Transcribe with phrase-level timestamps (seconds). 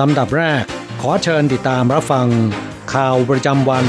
[0.00, 0.64] ลำดับแรก
[1.00, 2.26] ขอเชิญติดตามรับฟัง
[2.92, 3.84] ข่าวประจำวัน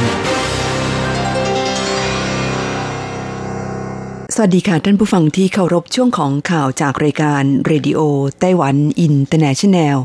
[4.35, 9.97] สวัสดีค่ะท่านผู้ฟังที่เคารพช่วงของข่าวจากรายการ Radio Taiwan International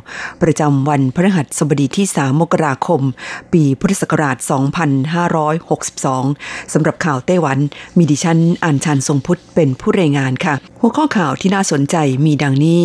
[0.43, 3.01] ประจำวันพฤหัสบดีที่ 3 มกราคม
[3.53, 4.37] ปีพุทธศักราช
[5.75, 7.59] 2562 สำหรับข่าวไต้หวัน
[7.97, 12.83] มีดิฉันอัญชันทรงพุทธิ์เป็นผู้รายงานค่ะ หัวข้อข่าวที่น่าสนใจมีดังนี้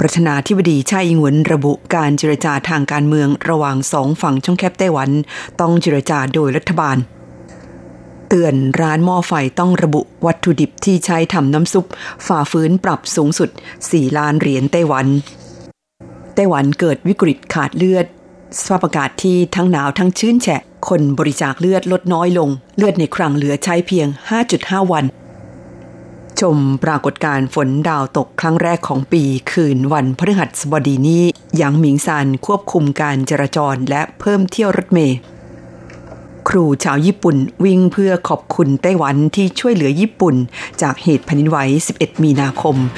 [0.00, 5.10] ประธานาธิบดีชาอิงหวนระบุการเจรจาทางการเมืองระหว่างสองฝั่งช่องแคบไต้หวัน
[5.60, 6.96] ต้องเจรจาโดยรัฐบาล
[8.28, 11.86] เตือนร้านหม้อไฟต้องระบุวัตถุดิบที่ใช้ทำน้ำซุป
[12.26, 13.50] ฝ่าฟื้นปรับสูงสุด
[13.84, 15.06] 4 ล้านเหรียญไต้หวัน
[16.34, 18.06] ไต้หวันเกิดวิกฤตขาดเลือด
[18.58, 24.06] สภาพอากาศที่ทั้งหนาวทั้งชื้นแฉะ คนบริจาคเลือดลดน้อยลง เลือดในครังเหลือใช้เพียง
[24.50, 25.04] 5.5 วัน
[26.40, 29.22] ชมปรากฏการณ์ฝนดาวตกครั้งแรกของปี
[29.52, 31.22] คืนวันพฤหัสบดีนี้
[31.60, 35.18] ยางหมิงซานควบคุมการจราจรและเพิ่มเที่ยวรถเมล์
[36.48, 40.34] ครูชาวญี่ปุ่นวิ่งเพื่อขอบคุณไต้หวันที่ช่วยเหลือญี่ปุ่น
[40.82, 41.58] จากเหตุแผ่นดินไหว
[41.92, 42.88] 11 มีนาคม 2554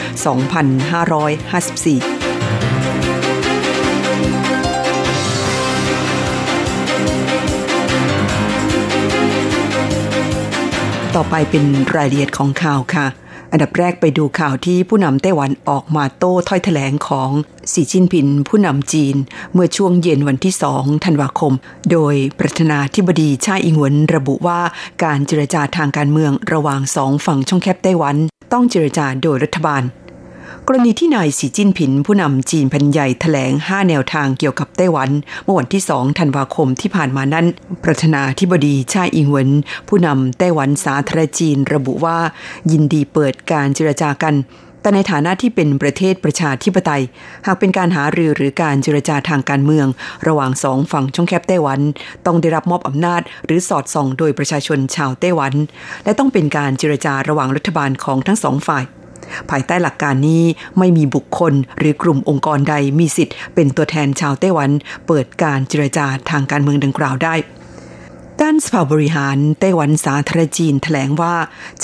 [11.17, 11.65] ต่อไปเป็น
[11.97, 13.07] รายละเอียดของข่าวค่ะ
[13.53, 17.31] อันดับแรกไปดูข่าวที่ผู้นำไต้หวันออกมาโต้ถ้อยแถลงของ
[17.73, 19.17] สีจิ้นผิน ผู้นำจีน
[19.53, 21.53] เมื่อช่วงเย็นวันที่สองธันวาคม
[21.93, 24.61] โดยประธานาธิบดีชาอิงหวนระบุว่า
[25.05, 28.17] การเจรจาทางการเมืองระหว่างสองฝั่งช่องแคบไต้หวัน
[28.53, 29.83] ต้องเจรจาโดยรัฐบาล
[30.67, 35.11] กรณีที่นายสีจิ้นผิน ผู้นำจีนแผ่นใหญ่แถลง 5 แนวทางเกี่ยวกับไต้หวัน
[35.45, 37.47] เมื่อวันที่ 2 ธันวาคมที่ผ่านมานั้น
[37.85, 39.51] ประธานาธิบดีชาอิงเหวิน
[39.89, 42.19] ผู้นำไต้หวันสาธารณจีนระบุว่า
[42.73, 44.37] ยินดีเปิดการเจรจากัน
[44.83, 47.03] แต่ในฐานะที่เป็นประเทศประชาธิปไตย
[47.47, 49.87] หากเป็นการหารือหรือการเจรจาทางการเมือง
[50.27, 51.81] ระหว่างสองฝั่งช่องแคบไต้หวัน
[52.27, 55.53] ต้องได้รับมอบอำนาจ หรือสอดส่องโดยประชาชนชาวไต้หวัน
[56.05, 58.85] และต้องเป็นการเจรจาระหว่างรัฐบาลของทั้งสองฝ่าย
[59.51, 60.45] ภายใต้หลักการนี้
[60.79, 64.71] ไม่มีบุคคลหรือกลุ่มองค์กรใดมีสิทธิ์เป็นตัวแทนชาวไต้หวัน
[65.07, 67.35] เปิดการเจรจาทางการเมืองดังกล่าวได้
[68.45, 71.35] ด้านสภาบริหารไต้หวันสาธารณจีนแถลงว่า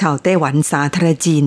[0.00, 1.44] ชาวไต้หวันสาธารณจีน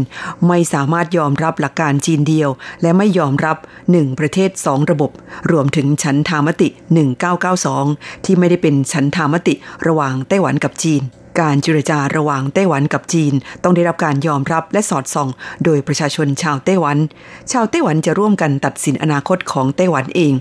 [0.47, 2.49] ไม่สามารถยอมรับหลักการจีนเดียว
[2.81, 3.57] และไม่ยอมรับ
[3.91, 5.11] หนึ่งประเทศสองระบบ
[5.51, 6.67] รวมถึงฉันทามติ
[7.47, 9.53] 1992 ที่ไม่ได้เป็นฉันทามติ
[9.87, 11.01] ระหว่างไต้หวันกับจีน
[11.39, 13.33] การเจรจาระหว่างไต้หวันกับจีน
[13.63, 15.29] ต้องได้รับการยอมรับและสอดส่อง
[15.63, 16.97] โดยประชาชนชาวไต้หวัน
[17.51, 20.33] ชาวไต้หวันจะร่วมกันตัดสินอนาคตของไต้หวันเอง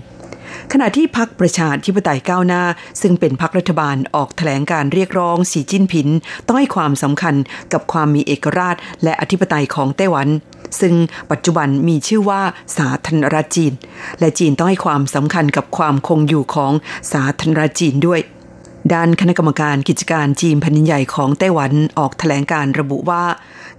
[0.71, 2.63] ขณะที่พักประชาธิปไตยก้าวหน้า
[3.01, 6.07] ซึ่งเป็นพักรัฐบาลออกแถลงการเรียกร้องสีจิ้นผิน
[6.45, 7.35] ต้องให้ความสำคัญ
[7.73, 10.27] กับความมีเอกราช และอธิปไตยของไต้หวัน
[10.81, 10.95] ซึ่ง
[11.31, 12.41] ปัจจุบันมีชื่อว่า
[12.77, 13.73] สาธารณรัฐจีน
[14.19, 16.73] และจีนต้องให้ความสำคัญกับความคงอยู่ของ
[17.13, 18.21] สาธารณรัฐจีนด้วย
[18.93, 23.23] ด้านคณะกรรมการกิจการจีนแผ่นดินใหญ่ของไต้หวันออกแถลงการระบุว่า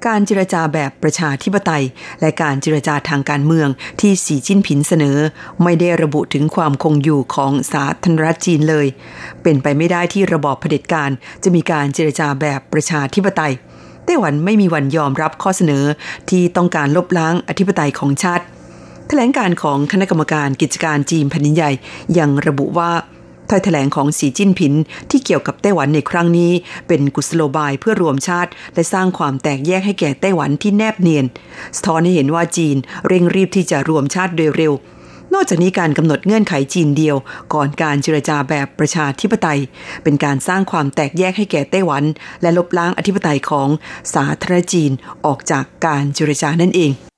[0.06, 1.84] การเจรจาแบบประชาธิปไตย
[2.20, 3.68] และการเจรจาทางการเมือง
[4.00, 5.18] ที่สีจิ้นผินเสนอ
[5.62, 8.86] ไม่ได้ระบุถึงความคงอยู่ของสาธารณรัฐจีนเลย
[9.42, 11.10] เป็นไปไม่ได้ที่ระบอบเผด็จการ
[11.42, 13.52] จะมีการเจรจาแบบประชาธิปไตย
[14.04, 15.84] ไต้หวันไม่มีวันยอมรับข้อเสนอ
[16.30, 18.44] ที่ต้องการลบล้างอธิปไตยของชาติ
[19.08, 21.70] แถลงการของคณะกรรมการกิจการจีนแผ่นดินใหญ่
[22.18, 22.90] ยังระบุว่า
[23.50, 24.74] ถ้อยแถลงของสีจิ้นผิน
[25.10, 26.52] ที่เกี่ยวกับไต้หวันในครั้งนี้
[26.88, 31.26] เป็นกุศโลบายเพื่อรวมชาติ และสร้างความแตกแยกให้แก่ไต้หวันที่แนบเนียน
[31.76, 32.76] สะท้อนให้เห็นว่าจีน
[33.06, 34.72] เร่งรีบที่จะรวมชาติโดยเร็ว
[35.34, 37.16] นอกจากนี้การกำหนดเงื่อนไขจีนเดียว
[37.54, 39.60] ก่อนการเจรจาแบบประชาธิปไตย
[40.02, 42.04] เป็นการสร้างความแตกแยกให้แก่ไต้หวัน
[42.42, 43.68] และลบล้างอธิปไตยของ
[44.14, 44.90] สาธารณจีน
[45.26, 47.09] ออกจากการเจรจานั่นเอง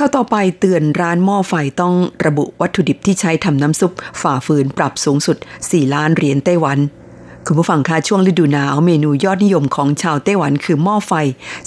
[0.00, 1.94] ข้าต่อไปเตือนร้านหม้อไฟต้อง
[2.26, 6.78] ระบุวัตถุดิบที่ใช้ทำน้ำซุป ฝ่าฝืนปรับสูงสุด 4 ล้านเหรียญไต้หวัน
[7.46, 11.12] คุณผู้ฟังคะช่วงฤดูหนาวเมนูยอดนิยมของชาวไต้หวันคือหม้อไฟ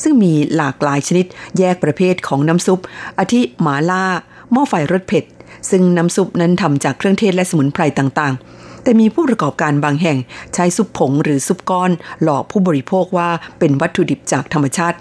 [0.04, 1.26] ซึ่งมีหลากหลายชนิด
[1.58, 2.80] แยกประเภทของน้ำซุป
[3.20, 4.06] อาทิหมาล่า
[4.52, 5.24] หม้อไฟรสเผ็ด
[5.70, 10.18] ซึ่งน้ำซุปนั้นทำจากเครื่องเทศและสมุนไพรต่างๆ แต่มีผู้ประกอบการบางแห่ง
[10.54, 11.92] ใช้ซุปผงหรือซุปก้อน
[12.24, 13.30] หลอกผู้บริโภคว่า
[13.60, 14.98] เป็นวัตถุดิบจากธรรมชาติ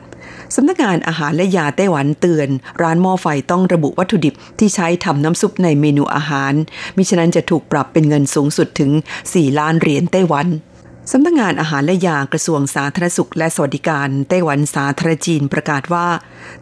[0.55, 2.49] สำนักงานอาหารและยาไต้หวันเตือน
[2.83, 6.53] ร้านหม้อไฟต้องระบุวัตถุดิบที่ใช้ทำน้ำซุปในเมนูอาหาร
[6.97, 8.91] มิฉะนั้นจะถูกปรับเป็นเงินสูงสุดถึง
[9.25, 10.47] 4 ล้านเหรียญไต้หวัน
[11.13, 16.07] สำนักงงานอาหารและยากระทรวงสาธารณสุข และสวัสดิการไต้หวันสาธารณจีนประกาศว่า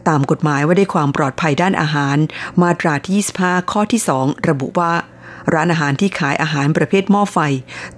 [0.09, 2.17] ตามกฎหมายว่าด้วยความปลอดภัยด้านอาหาร
[2.63, 4.93] มาตราที่ 25 ข้อที่ 2 ระบุว่า
[5.55, 7.39] ร้านอาหารที่ขายอาหารประเภทหม้อไฟ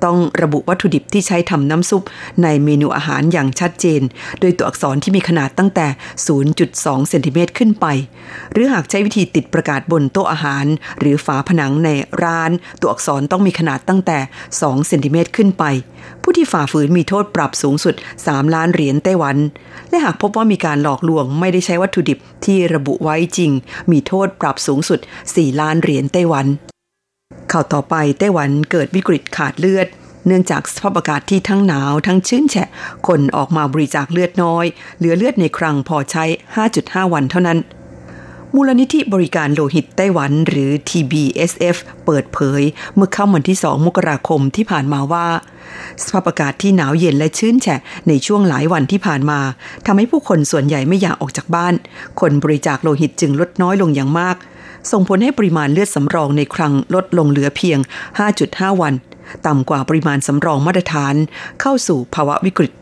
[0.05, 2.03] ต้องระบุวัตถุดิบที่ใช้ทำน้ำซุป
[2.43, 4.03] ในเมนูอาหารอย่างชัดเจน
[4.41, 5.87] โดยตัวอักษรที่มีขนาดตั้งแต่
[6.47, 7.87] 0.2 เซนติเมตรขึ้นไป
[8.53, 10.67] หรือหากใช้วิธีติดประกาศบนโต๊ะอาหาร
[11.01, 11.91] หรือฝาผนังใน
[12.23, 14.19] ร้าน ตัวอักษรต้องมีขนาดตั้งแต่
[14.53, 15.65] 2 เซนติเมตรขึ้นไป
[16.23, 17.95] ผู้ที่ฝ่าฝืนมีโทษปรับสูงสุด
[18.25, 19.37] 3 ล้านเหรียญไต้หวัน
[19.91, 23.51] และหากพบว่ามีการหลอกลวงไม่ได้ใช้วัตถุดิบที่ระบุไว้จริง
[23.91, 26.47] มีโทษปรับสูงสุด 4 ล้านเหรียญไต้หวัน
[27.53, 29.87] ข่าวต่อไปไต้หวันเกิดวิกฤตขาดเลือด
[30.27, 32.69] เนื่องจากสภาพอากาศที่ทั้งหนาวทั้งชื้นแฉะ
[33.07, 34.65] คนออกมาบริจาคเลือดน้อย
[34.99, 36.25] เหลือเลือดในครังพอใช้
[36.69, 37.59] 5.5 วันเท่านั้น
[38.55, 42.63] มูลนิธิบริการโลหิตไต้หวันหรือ TBSF เปิดเผย
[42.95, 45.27] เมื่อค่ำวันที่ 2 มกราคมที่ผ่านมาว่า
[46.03, 49.41] สภาพอากาศที่หนาวเย็นและชื้นแฉะในช่วงหลายวันที่ผ่านมา
[49.87, 51.75] ทำให้ผู้คนส่วนใหญ่ไม่อยากออกจากบ้าน
[52.21, 54.37] คนบริจาคโลหิตจึงลดน้อยลงอย่างมาก
[54.91, 57.79] ส่งผลให้ปริมาณเลือดสำรองในครั้งลดลงเหลือเพียง
[58.31, 58.95] 5.5 วัน
[59.47, 61.15] ต่ำกว่าปริมาณสำรองมาตรฐาน
[61.61, 62.73] เข้าสู่ภาวะวิกฤต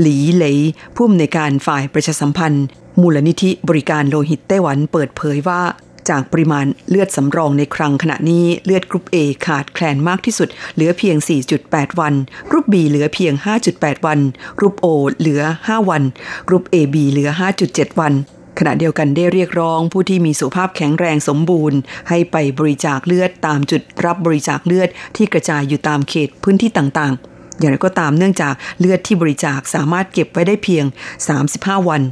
[0.00, 0.58] หลีเหลย
[0.94, 2.66] ผู้อำนวยการฝ่ายประชาสัมพันธ์
[3.00, 5.62] มูลนิธิบริการโลหิตไต้หวันเปิดเผยว่า
[6.08, 9.16] จากปริมาณเลือดสำรองในครั้งขณะนี้เลือดกรุ๊ป A
[9.46, 11.16] ขาดแคลนมากที่สุด เหลือเพียง
[11.58, 12.14] 4.8 วัน
[12.50, 13.34] กรุ๊ป B เหลือเพียง
[13.70, 14.18] 5.8 วัน
[14.58, 14.86] กรุ๊ป O
[15.18, 16.02] เหลือ 5 วัน
[16.48, 17.28] กรุ๊ป AB เหลือ
[17.64, 18.12] 5.7 วัน
[18.58, 30.84] ขณะเดียวกันได้เรียกร้องผู้ที่มีสุขภาพแข็งแรงสมบูรณ์ ให้ไปบริจาคเลือดตามจุดรับบริจาคเลือดที่กระจายอยู่ตามเขตพื้นที่ต่างๆ อย่างไรก็ตามเนื่องจากเลือดที่บริจาคสามารถเก็บไว้ได้เพียง
[31.36, 32.02] 35 วัน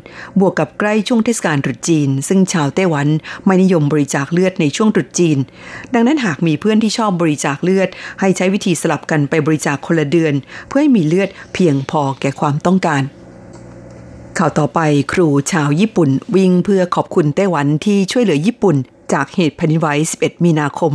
[0.41, 3.07] บวกกับใกล้ช่วงเทศกาลตรุษจีน ซึ่งชาวไต้หวัน
[3.45, 5.39] ไม่นิยมบริจาคเลือดในช่วงตรุษจีน
[5.95, 7.89] ดังนั้นหากมีเพื่อนที่ชอบบริจาคเลือด
[8.21, 10.35] ให้ใช้วิธีสลับกันไปบริจาคคนละเดือน
[10.69, 13.03] เพื่อให้มีเลือดเพียงพอแก่ความต้องการ
[14.39, 14.81] ข่าวต่อไป
[15.13, 18.77] ครูชาวญี่ปุ่นวิ่งเพื่อขอบคุณไต้หวันที่ช่วยเหลือญี่ปุ่น
[19.13, 19.89] จากเหตุแผ่นดินไหว
[20.19, 20.93] 11 มีนาคม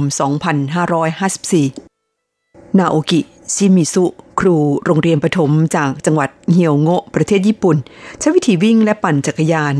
[1.97, 3.19] 2554 นาโอกิ
[3.53, 4.05] ชิมิซุ
[4.39, 7.77] ครูโรงเรียนประถมจากจังหวัดเฮียวโงะประเทศญี่ปุ่น
[8.19, 9.75] ใช้วิธีวิ่งและปั่นจักรยาน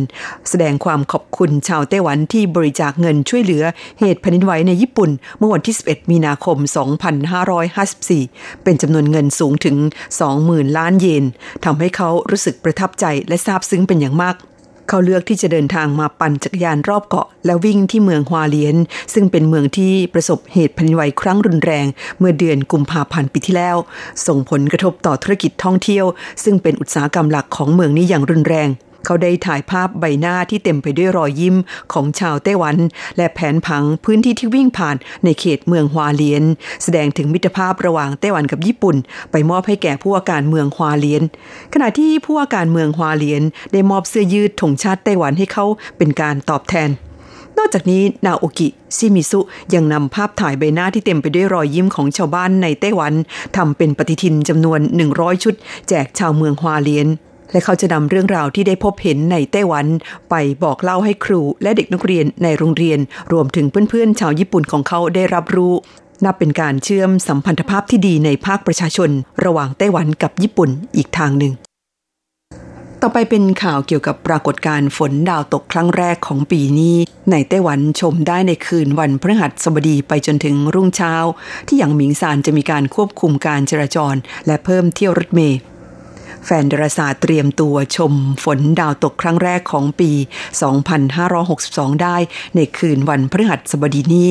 [0.50, 3.64] แสดงความขอบคุณชาวไต้หวันที่บริจาคเงินช่วยเหลือ
[4.00, 6.58] เหตุแผ่นดินไหวในญี่ปุ่น เมื่อวันที่ 11 มีนาคม
[7.62, 9.76] 2554 เป็นจำนวนเงินสูงถึง
[10.28, 11.26] 20,000 ล้านเยน
[11.66, 14.36] ทำให้เขารู้สึกประทับใจและซาบซึ้งเป็นอย่างมาก
[14.88, 18.78] เขาเลือกที่จะเดินทางมาปั่นจักรยานรอบเกาะ และวิ่งที่เมืองฮวาเลียน
[19.14, 21.86] ซึ่งเป็นเมืองที่ประสบเหตุแผ่นดินไหวครั้งรุนแรง
[22.20, 23.78] เมื่อเดือนกุมภาพันธ์ปีที่แล้ว
[24.28, 26.06] ส่งผลกระทบต่อธุรกิจท่องเที่ยว
[26.44, 28.70] ซึ่งเป็นอุตสาหกรรมหลักของเมืองนี้อย่างรุนแรง
[29.06, 31.56] เขาได้ถ่ายภาพใบหน้าที่เต็มไปด้วยรอยยิ้ม
[31.94, 32.76] ของชาวไต้หวัน
[33.18, 36.44] และแผนผังพื้นที่ที่วิ่งผ่านในเขตเมืองฮวาเลียน
[36.84, 38.96] แสดงถึงมิตรภาพระหว่างไต้หวันกับญี่ปุ่น
[39.32, 41.24] ไปมอบให้แก่ผู้ว่าการเมืองฮวาเลียน
[41.74, 45.66] ขณะที่ผู้ว่าการเมืองฮวาเลียน ได้มอบเสื้อยืดธงชาติไต้หวันให้เขา
[45.98, 46.92] เป็นการตอบแทน
[47.58, 48.68] นอกจากนี้นาโอกิ
[48.98, 49.40] ซิมิซุ
[49.74, 53.14] ยังนำภาพถ่ายใบหน้าที่เต็มไปด้วยรอยยิ้มของชาวบ้านในไต้หวัน
[53.58, 54.80] ทำเป็นปฏิทินจำนวน
[55.12, 55.54] 100 ชุด
[55.90, 57.08] แจกชาวเมืองฮวาเลียน
[57.54, 59.86] และเขาจะนำเรื่องราวที่ได้พบเห็นในไต้หวัน
[60.30, 63.00] ไปบอกเล่าให้ครูและเด็กนักเรียนในโรงเรียน
[63.32, 65.74] รวมถึงเพื่อนๆ ชาวญี่ปุ่นของเขาได้รับรู้
[66.26, 69.10] นับเป็นการเชื่อมสัมพันธภาพที่ดีในภาคประชาชน
[69.46, 71.54] ระหว่างไต้หวันกับญี่ปุ่นอีกทางหนึ่ง
[73.02, 76.96] ต่อไปเป็นข่าวเกี่ยวกับปรากฏการณ์ฝนดาวตกครั้งแรกของปีนี้
[77.32, 81.14] ในไต้หวันชมได้ในคืนวันพฤหัสบดีไปจนถึงรุ่งเช้า
[81.68, 84.16] ที่อย่างหมิงซานจะมีการควบคุมการจราจร
[84.48, 85.60] และเพิ่มเที่ยวรถเมล์
[86.46, 90.12] แฟนดาราศาสตร์เตรียมตัวชมฝนดาวตกครั้งแรกของปี
[91.28, 92.18] 2562 ได้
[92.56, 94.30] ในคืนวันพฤหัสบดีนี้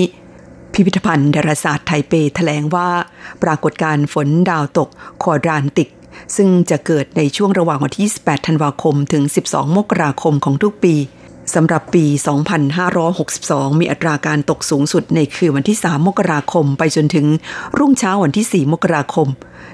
[0.72, 2.90] พิพิธภัณฑ์ดาราศาสตร์ไทเปแถลงว่า
[3.42, 4.88] ปรากฏการฝนดาวตก
[5.22, 5.88] ควอดรานติก
[6.36, 10.94] ซึ่งจะเกิดในช่วงระหว่างวันที่ 28 ธันวาคมถึง 12 มกราคมของทุกปี
[11.54, 12.04] สำหรับปี
[12.92, 17.26] 2562 มีอัตราการตกสูงสุดในคืนวันที่ 3 มกราคม ไปจนถึง
[17.78, 19.28] รุ่งเช้าวันที่ 4 มกราคม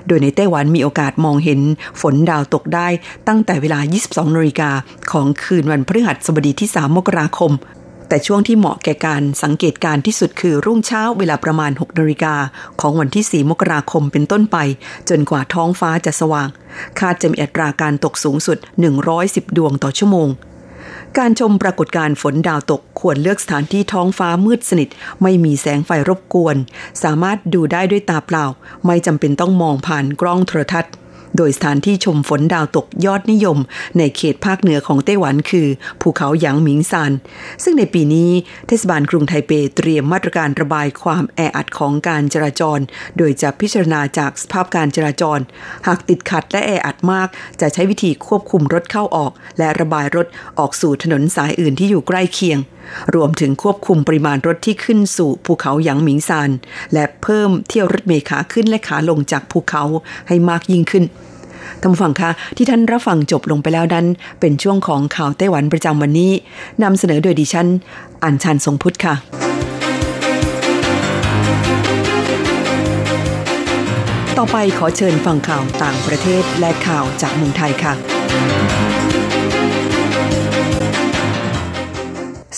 [0.07, 1.61] โดยในไต้หวันมีโอกาสมองเห็น
[2.01, 2.89] ฝนดาวตกได้
[3.29, 4.71] ตั้งแต่เวลา 22นาฬิกา
[5.13, 7.53] ของคืนวันพฤหัสบดีที่ 3 มกราคม
[8.09, 12.35] แต่ช่วงที่เหมาะแก่การสังเกตการที่สุดคือรุ่งเช้าเวลาประมาณ 6นาฬิกา
[12.81, 14.57] ของวันที่ 4 มกราคมเป็นต้นไป
[15.09, 16.49] จนกว่าท้องฟ้าจะสว่าง
[16.99, 18.59] คาดจะมีอัตราการตกสูงสุด
[19.09, 20.31] 110 ดวงต่อชั่วโมง
[21.17, 24.89] การชมปรากฏการณ์ฝนดาวตกควรเลือกสถานที่ท้องฟ้ามืดสนิท
[25.23, 26.57] ไม่มีแสงไฟรบกวน
[27.03, 28.45] สามารถดูได้ด้วยตาเปล่า
[28.87, 30.93] ไม่จำเป็นต้องมองผ่านกล้องโทรทัศน์
[31.37, 33.59] โดยสถานที่ชมฝนดาวตกยอดนิยม
[33.99, 35.69] ในเขตภาคเหนือของไต้หวันคือ
[36.01, 37.13] ภูเขาหยางหมิงซาน
[37.63, 38.31] ซึ่งในปีนี้
[38.67, 42.79] เทศบาลกรุงไทเปเตรียมมาตรการระบายความแออัดของการจราจร
[43.19, 45.39] โดยจะพิจารณาจากสภาพการจราจร
[45.87, 47.29] หากติดขัดและแออัดมาก
[47.61, 50.27] จะใช้วิธีควบคุมรถเข้าออก และระบายรถ
[50.59, 52.59] ออกสู่ถนนสายอื่นที่อยู่ใกล้เคียง
[53.15, 56.51] รวมถึงควบคุมปริมาณรถที่ขึ้นสู่ภูเขาหยางหมิงซาน
[56.93, 59.83] และเพิ่มเที่ยวรถเมขาขึ้นและขาลงจากภูเขา
[60.29, 61.05] ให้มากยิ่งขึ้น
[61.81, 64.07] ท่านฟังคะที่ท่านรับฟังจบลงไปแล้วนั้น
[64.41, 66.33] เป็นช่วงของข่าวไต้หวันประจำวันนี้
[66.83, 67.69] นำเสนอโดยดิฉัน
[68.25, 69.15] อัญชันทรงพุทธค่ะ
[74.39, 78.88] ต่อไปขอเชิญฟังข่าวต่างประเทศและข่าวจากเมืองไทยค่ะ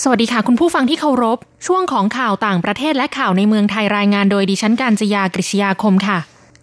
[0.03, 6.19] สวัสดีค่ะ คุณผู้ฟังที่เคารพ ช่วงของข่าวต่างประเทศและข่าวในเมืองไทยรายงานโดยดิฉันการจยากริชยาคมค่ะ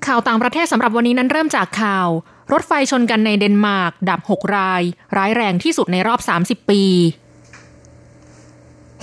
[0.06, 2.08] ข่าวต่างประเทศสำหรับวันนี้นั้นเริ่มจากข่าว
[2.52, 4.82] รถไฟชนกันในเดนมาร์กดับ 6 ราย
[5.16, 6.82] ร้ายแรงที่สุดในรอบ 30 ปี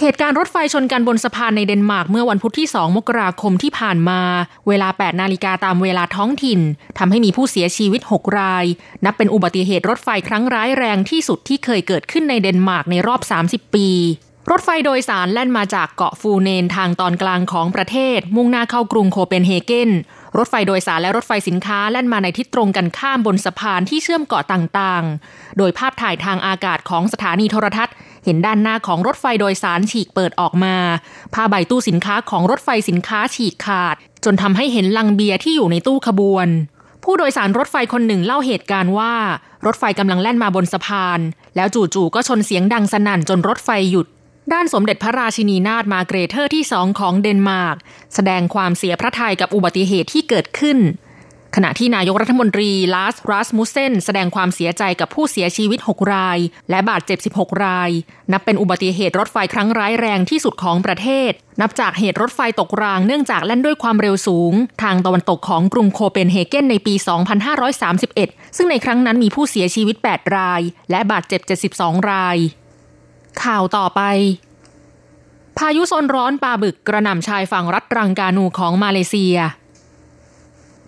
[0.01, 4.21] เหตุการณ์รถไฟชนกันบนสะพานในเดนมาร์กเมื่อวันพุธที่ 2 มกราคมที่ผ่านมา
[4.67, 6.59] เวลา 8 นาฬิกาตามเวลาท้องถิ่น
[6.97, 8.65] ทำให้มีผู้เสียชีวิต 6 ราย
[9.05, 13.89] นับเป็นอุบัติเหตุรถไฟครั้งร้ายแรงที่สุดที่เคยเกิดขึ้นในเดนมาร์กในรอบ 30 ปี
[14.51, 19.91] รถไฟโดยสารแล่นมาจากเกาะฟูเนนทางตอนกลางของประเทศ มุ่งหน้าเข้ากรุงโคเปนเฮเกน
[20.37, 30.75] รถไฟโดยสารและรถไฟสินค้าแล่นมาในทิศตรงกันข้ามบนสะพานที่เชื่อมเกาะต่างๆ โดยภาพถ่ายทางอากาศของสถานีโทรทัศน์ เห็นด้านหน้าของรถไฟโดยสารฉีกเปิดออกมา
[31.33, 36.47] ผ้าใบตู้สินค้าของรถไฟสินค้าฉีกขาด จนทำให้เห็นลังเบียร์ที่อยู่ในตู้ขบวน
[37.03, 39.13] ผู้โดยสารรถไฟคนหนึ่งเล่าเหตุการณ์ว่า
[39.65, 41.19] รถไฟกำลังแล่นมาบนสะพาน
[41.55, 44.07] แล้วจู่ๆก็ชนเสียงดังสนั่นจนรถไฟหยุด
[44.53, 47.77] ด้านสมเด็จพระราชินีนาถมาร์เกรเธอที่สองของเดนมาร์ก
[48.15, 50.77] แสดงความเสียพระทัยกับอุบัติเหตุที่เกิดขึ้น
[51.57, 56.37] ขณะที่นายกรัฐมนตรีลาร์สรัสมุสเซนแสดงความเสียใจกับผู้เสียชีวิต 6 ราย
[56.69, 57.89] และบาดเจ็บ 16 ราย
[58.31, 61.31] นับเป็นอุบัติเหตุรถไฟครั้งร้ายแรงที่สุดของประเทศ
[61.61, 66.93] นับจากเหตุรถไฟตกรางเนื่องจากแล่นด้วยความเร็วสูง ทางตะวันตกของกรุงโคเปนเฮเกนในปี
[67.75, 71.41] 2531 ซึ่งในครั้งนั้นมีผู้เสียชีวิต 8 ราย และบาดเจ็บ
[71.75, 72.37] 72 ราย
[73.43, 74.01] ข่าวต่อไป
[75.57, 79.37] พายุโซนร้อนปลาบึกกระหน่ำชายฝั่งรัฐรังกานูของมาเลเซีย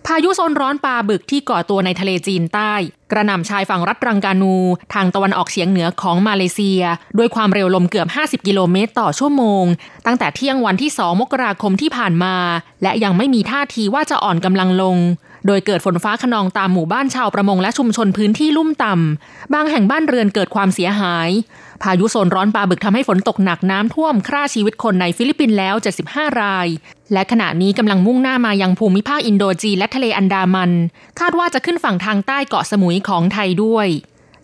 [0.06, 2.72] พายุโซนร้อนปลาบึกที่ก่อตัวในทะเลจีนใต้
[3.12, 4.56] กระหน่ำชายฝั่งรัฐรังกานู
[4.94, 6.82] ทางตะวันออกเฉียงเหนือของมาเลเซีย
[7.18, 9.64] ด้วยความเร็วลมเกือบ 50 กิโลเมตรต่อชั่วโมง
[10.06, 12.36] ตั้งแต่เที่ยงวันที่ 2 มกราคมที่ผ่านมา
[12.82, 14.96] และยังไม่มีท่าทีว่าจะอ่อนกำลังลง
[15.46, 21.28] โดยเกิดฝนฟ้าคะนองตามหมู่บ้านชาวประมงและชุมชนพื้นที่ลุ่มต่ำ บางแห่งบ้านเรือนเกิดความเสียหาย
[21.82, 25.74] พายุโซนร้อนปาบึกทำให้ฝนตกหนักน้ำท่วมฆ่าชีวิตคนในฟิลิปปินส์แล้ว
[26.08, 26.66] 75 ราย
[27.12, 30.70] และขณะนี้กำลังมุ่งหน้ามายังภูมิภาคอินโดจีนและทะเลอันดามัน
[31.18, 33.88] คาดว่าจะขึ้นฝั่งทางใต้เกาะสมุยของไทยด้วย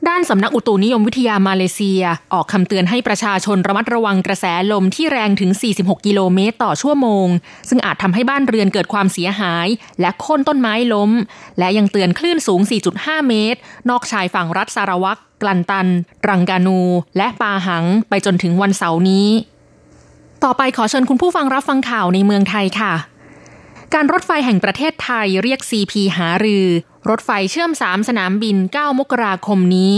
[0.09, 7.29] ด้านสำนักอุตุนิยมวิทยามาเลเซีย ออกคำเตือนให้ประชาชนระมัดระวังกระแสลมที่แรงถึง 46 กิโลเมตรต่อชั่วโมง
[7.69, 9.67] ซึ่งอาจทำให้บ้านเรือนเกิดความเสียหาย
[10.01, 11.11] และโค่นต้นไม้ล้ม
[11.59, 12.61] และยังเตือนคลื่นสูง
[12.95, 13.59] 4.5 เมตร
[13.91, 15.87] นอกชายฝั่งรัฐสารวักกลันตัน
[16.29, 16.81] รังกานู
[17.17, 19.29] และปาหัง ไปจนถึงวันเสาร์นี้
[20.45, 22.93] ต่อไปขอเชิญคุณผู้ฟังรับฟังข่าวในเมืองไทยค่ะ
[23.95, 26.67] การรถไฟแห่งประเทศไทยเรียก CP หารือ
[27.09, 29.97] รถไฟเชื่อมสามสนามบิน 9 มกราคมนี้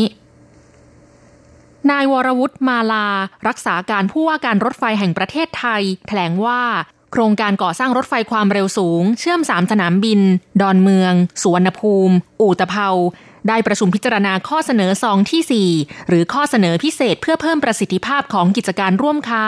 [1.91, 3.09] นายวรวุฒิมาลา
[3.49, 6.63] รักษาการผู้ว่าการรถไฟแห่งประเทศไทย แถลงว่า
[7.13, 10.21] โครงการก่อสร้างรถไฟความเร็วสูง เชื่อมสามสนามบิน
[10.61, 11.13] ดอนเมือง
[11.43, 12.89] สุวรรณภูมิ อู่ตะเภา
[13.49, 19.45] ได้ประชุมพิจารณาข้อเสนอซองที่ 4 หรือข้อเสนอพิเศษเพื่อเพิ่มประสิทธิภาพของกิจการร่วมค้า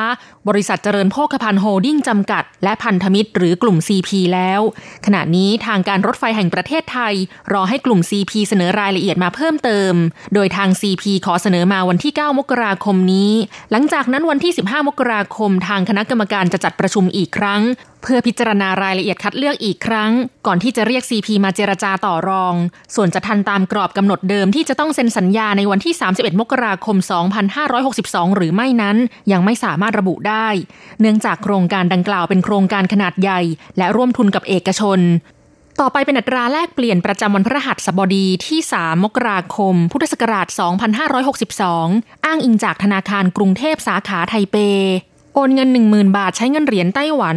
[0.49, 4.61] บริษัทเจริญโภคภัณฑ์โฮดิ้งจำกัด และพันธมิตรหรือกลุ่ม CP แล้ว
[5.07, 7.15] ขณะนี้ทางการรถไฟแห่งประเทศไทย
[7.53, 9.93] รอให้กลุ่ม CP เสนอรายละเอียดมาเพิ่มเติม
[10.35, 13.33] โดยทาง CP ขอเสนอมาวันที่ 9 มกราคมนี้
[13.71, 17.63] หลังจากนั้นวันที่ 15 มกราคม ทางคณะกรรมการจะจัดประชุมอีกครั้ง
[18.03, 20.13] เพื่อพิจารณารายละเอียดคัดเลือกอีกครั้ง
[20.47, 22.55] ก่อนที่จะเรียก CP มาเจรจาต่อรอง
[22.95, 26.97] ส่วนจะทันตามกรอบกำหนดเดิมที่จะต้องเซ็นสัญญาในวันที่ 31 มกราคม
[27.67, 28.97] 2562 หรือไม่นั้น
[29.33, 30.38] ยังไม่สามารถระบุได้
[31.01, 33.41] เนื่องจากโครงการดังกล่าวเป็นโครงการขนาดใหญ่
[33.79, 35.01] และร่วมทุนกับเอกชน
[35.81, 40.47] ต่อไปเป็นอัตราแลกเปลี่ยนประจำวันพฤหัสบดีที่ 3 มกราคม พุทธศักราช
[41.37, 44.57] 2562 อ้างอิงจากธนาคารกรุงเทพสาขาไทเป
[45.35, 47.37] โอนเงิน 10,000 บาทใช้เงินเหรียญไต้หวัน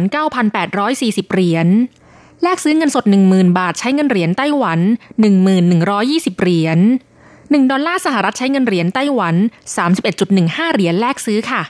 [0.66, 1.68] 9,840 เหรียญ
[2.42, 4.80] แลกซื้อเงินสด 10,000 บาทใช้เงินเหรียญไต้หวัน
[5.60, 6.78] 1,120 เหรียญ
[7.22, 9.34] 1ดอลลาร์สหรัฐใช้เงินเหรียญไต้หวัน
[10.04, 11.62] 31.15 เหรียญแลกซื้อค่ะ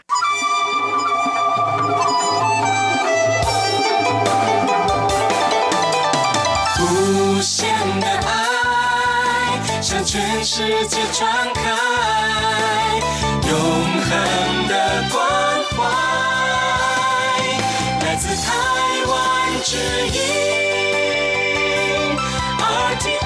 [9.88, 10.56] 向全世
[10.88, 11.20] 界传
[11.54, 11.62] 开
[13.50, 13.52] 永
[14.08, 14.10] 恒
[14.72, 14.74] 的
[15.14, 15.16] 关
[15.74, 15.78] 怀，
[18.04, 18.48] 来自台
[19.10, 19.14] 湾
[19.70, 19.72] 之
[20.16, 20.18] 音
[22.90, 23.20] RTI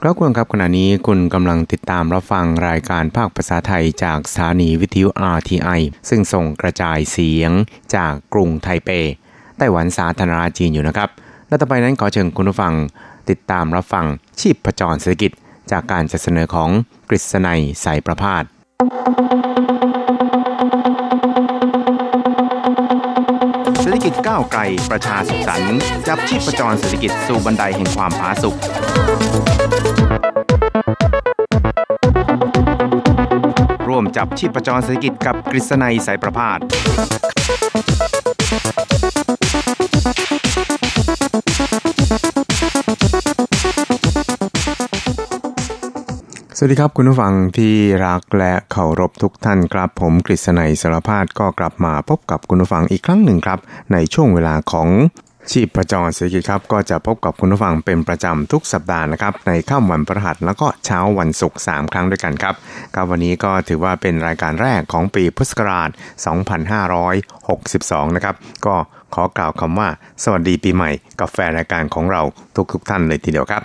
[0.00, 7.50] ครับคุณครับขณะนี้คุณกำลังติดตามรับฟังรายการภาคภาษาไทยจากสถานีวิทยุ RTI ซึ่งส่งกระจายเสียง
[7.94, 8.90] จากกรุงไทเป
[9.61, 11.09] ไต้หวันสาธารณจีนอยู่นะครับ
[11.47, 12.73] และต่อไปนั้นขอเชิญคุณผู้ฟัง
[13.29, 14.05] ติดตามรับฟัง
[14.39, 15.31] ชีพประจรเศรษฐกิจ
[15.71, 16.69] จากการจัดเสนอของ
[17.09, 18.43] กฤษณัยสายประพาส
[23.81, 28.55] เศรษฐกิจก้าวไกลประชาสุขสันต์จับชีพประจรเศรษฐกิจสู่บันไดแห่งความผาสุก
[33.87, 36.59] ร่วมจับชีพประจรเศรษฐกิจกับกฤษณัยสายประพาส
[40.01, 40.07] สวั
[46.67, 53.59] สดีครับคุณผู้ฟังที่รักและเคารพทุกท่านครับ ผมกฤษณัยสารพาดก็กลับมาพบกับคุณผู้ฟังอีกครั้งหนึ่งครับ
[53.93, 54.89] ในช่วงเวลาของ
[55.51, 62.55] ชีพประจรเศรษฐกิจครับ ก็จะพบกับคุณผู้ฟังเป็นประจำทุกสัปดาห์นะครับ ในค่ำวันพฤหัสแล้วก็เช้าวันศุกร์3ครั้งด้วยกันครับ
[62.95, 65.89] ครับวันนี้ก็ถือว่าเป็นรายการแรกของปีพุทธศักราช
[67.21, 68.75] 2562 นะครับก็
[69.15, 69.87] ขอกล่าวคำว่า
[70.23, 72.21] สวัสดีปีใหม่กับแฟนรายการของเรา
[72.55, 73.63] ทุกทุกท่านเลยทีเดียวครับ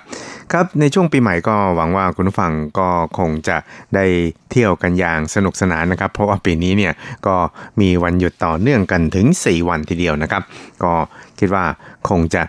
[0.52, 2.88] ครับในช่วงปีใหม่ก็หวังว่าคุณผู้ฟังก็
[3.18, 3.56] คงจะ
[3.94, 4.04] ได้
[4.50, 6.92] เที่ยวกันอย่างสนุกสนานนะครับ เพราะว่าปีนี้เนี่ย
[7.26, 7.36] ก็
[7.80, 10.42] มีวันหยุดต่อเนื่องกันถึง 4 วันทีเดียวนะครับ
[10.82, 10.92] ก็
[11.38, 11.64] คิดว่า
[12.08, 12.42] คงจะ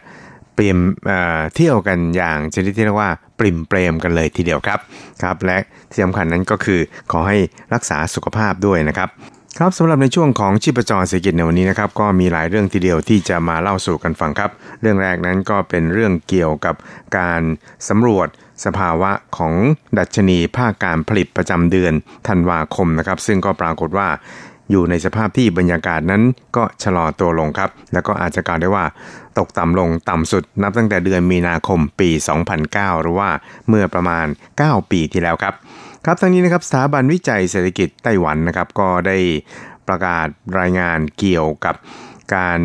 [0.56, 4.80] เปรียมเเที่ยวกันอย่างชนิดที่เรียกว่าปริมเปรมกันเลยทีเดียวครับ
[5.24, 5.58] ครับ และ
[5.92, 6.80] ที่สำคัญนั้นก็คือ
[7.12, 7.38] ขอให้
[7.74, 9.10] รักษาสุขภาพด้วยนะครับ
[9.62, 16.76] ครับสำหรับในช่วงของชีพจรเศรษฐกิจในวันนี้นะครับก็มีหลายเรื่องทีเดียวที่จะมาเล่าสู่กันฟังครับ เรื่องแรกนั้นก็เป็นเรื่องเกี่ยวกับ
[17.18, 17.42] การ
[17.90, 18.28] สำรวจ
[18.66, 19.54] สภาวะของ
[19.98, 21.94] ดัชนีภาคการผลิตประจำเดือน
[22.28, 24.08] ธันวาคมนะครับ ซึ่งก็ปรากฏว่า
[24.72, 26.24] อยู่ในสภาพที่บรรยากาศนั้น
[26.56, 28.86] ก็ชะลอตัวลงครับ แล้วก็อาจจะกล่าวได้ว่า
[29.38, 32.10] ตกต่ำลงต่ำสุดนับตั้งแต่เดือนมีนาคมปี
[32.56, 33.30] 2009 หรือว่า
[33.68, 34.26] เมื่อประมาณ
[34.60, 35.54] 9 ปีที่แล้วครับ
[36.10, 39.18] ครับทั้งนี้นะครับสถาบันวิจัยเศรษฐกิจไต้หวันนะครับก็ได้
[39.88, 40.28] ประกาศ
[40.60, 41.76] รายงานเกี่ยวกับ
[42.36, 42.60] การ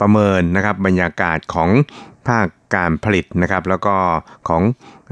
[0.00, 1.70] ประเมินนะครับบรรยากาศของ
[2.28, 3.96] ภาคการผลิตนะครับ แล้วก็
[4.48, 4.62] ของ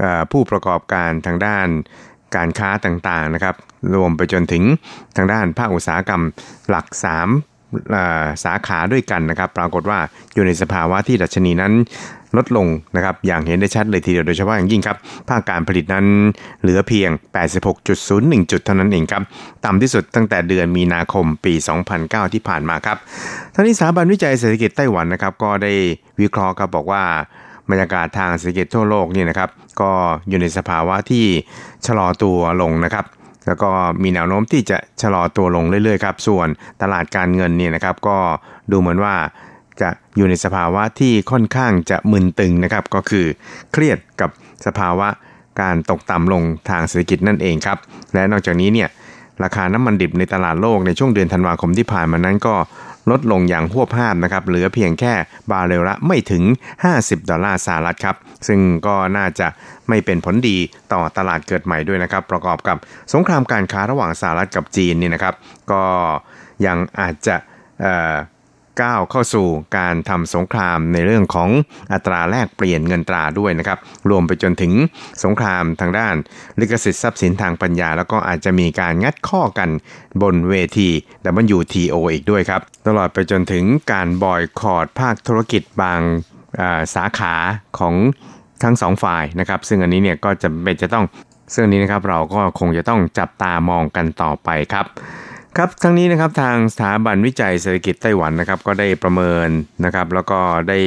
[0.01, 1.67] อผู้ประกอบการทางด้าน
[2.35, 3.55] การค้าต่างๆนะครับ
[3.95, 4.63] รวมไปจนถึง
[5.15, 6.23] ทางด้านภาคอุตสาหกรรม
[6.69, 6.85] หลัก
[7.25, 7.48] 3
[8.43, 9.99] สาขาด้วยกันนะครับ ปรากฏว่า
[10.33, 11.73] อยู่ในสภาวะที่ดัชนีนั้น
[12.37, 14.97] ลดลงนะครับ อย่างเห็นได้ชัดเลยทีเดียวโดยเฉพาะอย่างยิ่งครับ
[15.29, 16.05] ภาคการผลิตนั้น
[16.61, 17.09] เหลือเพียง
[17.79, 19.23] 86.01 จุดเท่านั้นเองครับ
[19.65, 21.53] ต่ำที่สุดตั้งแต่เดือนมีนาคมปี
[21.93, 22.97] 2009 ที่ผ่านมาครับ
[23.53, 25.73] ทั้งนี้สถาบันวิจัยเศรษฐกิจไต้หวันนะครับ ก็ได้
[26.21, 27.03] วิเคราะห์ครับบอกว่า
[27.69, 29.49] บรรยากาศทางเศรษฐกิจทั่วโลกนี่นะครับ
[29.81, 29.91] ก็
[30.29, 31.25] อยู่ในสภาวะที่
[31.85, 33.05] ชะลอตัวลงนะครับ
[33.49, 33.69] แล้วก็
[34.03, 36.47] มีแนวโน้มที่จะชะลอตัวลงเรื่อยๆครับ ส่วน
[36.81, 38.17] ตลาดการเงินเนี่ยนะครับ ก็
[38.71, 39.15] ดูเหมือนว่า
[39.81, 43.25] จะอยู่ในสภาวะที่ค่อนข้างจะมึนตึงนะครับ ก็คือ
[43.71, 44.29] เครียดกับ
[44.65, 45.07] สภาวะ
[45.61, 47.77] การตกต่ำลงทางเศรษฐกิจนั่นเองครับ
[48.13, 48.89] และนอกจากนี้เนี่ย
[49.43, 52.55] ราคาน้ำมันดิบในตลาดโลกในช่วงเดือนธันวาคมที่ผ่านมานั้นก็
[53.11, 55.13] ลดลงอย่างหัวภาพนะครับเหลือเพียงแค่
[55.51, 56.43] บาเรลละไม่ถึง
[56.85, 58.15] 50 ดอลลาร์สหรัฐครับ
[58.47, 59.47] ซึ่งก็น่าจะ
[59.89, 60.57] ไม่เป็นผลดี
[60.93, 62.77] ต่อตลาดเกิดใหม่ด้วยนะครับ ประกอบกับ
[63.13, 65.35] สงครามการค้าระหว่างสหรัฐกับจีนนี่นะครับ
[65.71, 65.83] ก็
[66.65, 67.35] ยังอาจจะ
[68.81, 71.49] ก้าวเข้าสู่การทำสงครามในเรื่องของ
[71.93, 74.73] อัตราแลกเปลี่ยนเงินตราด้วยนะครับรวมไปจนถึง
[75.23, 76.15] สงครามทางด้าน
[76.59, 79.69] ลิขสิทธิ์ทรัพย์สินทางปัญญา แล้วก็อาจจะมีการงัดข้อกัน
[80.21, 80.89] บนเวที
[81.57, 86.01] WTO อีกด้วยครับ ตลอดไปจนถึงการบอยคอรดภาคธุรกิจบาง
[86.95, 87.35] สาขา
[87.79, 87.95] ของ
[88.63, 91.05] ทั้งสองฝ่ายนะครับ ซึ่งอันนี้เนี่ยก็จะเป็นจะต้อง
[91.53, 94.85] ซึ่งนี้นะครับเราก็คงจะต้องจับตามองกันต่อไปครับ
[95.57, 99.49] ครับทั้งนี้นะครับทางสถาบันวิจัยเศรษฐกิจไต้หวันนะครับก็ได้ประเมิน
[99.85, 100.79] นะครับแล้วก็ได้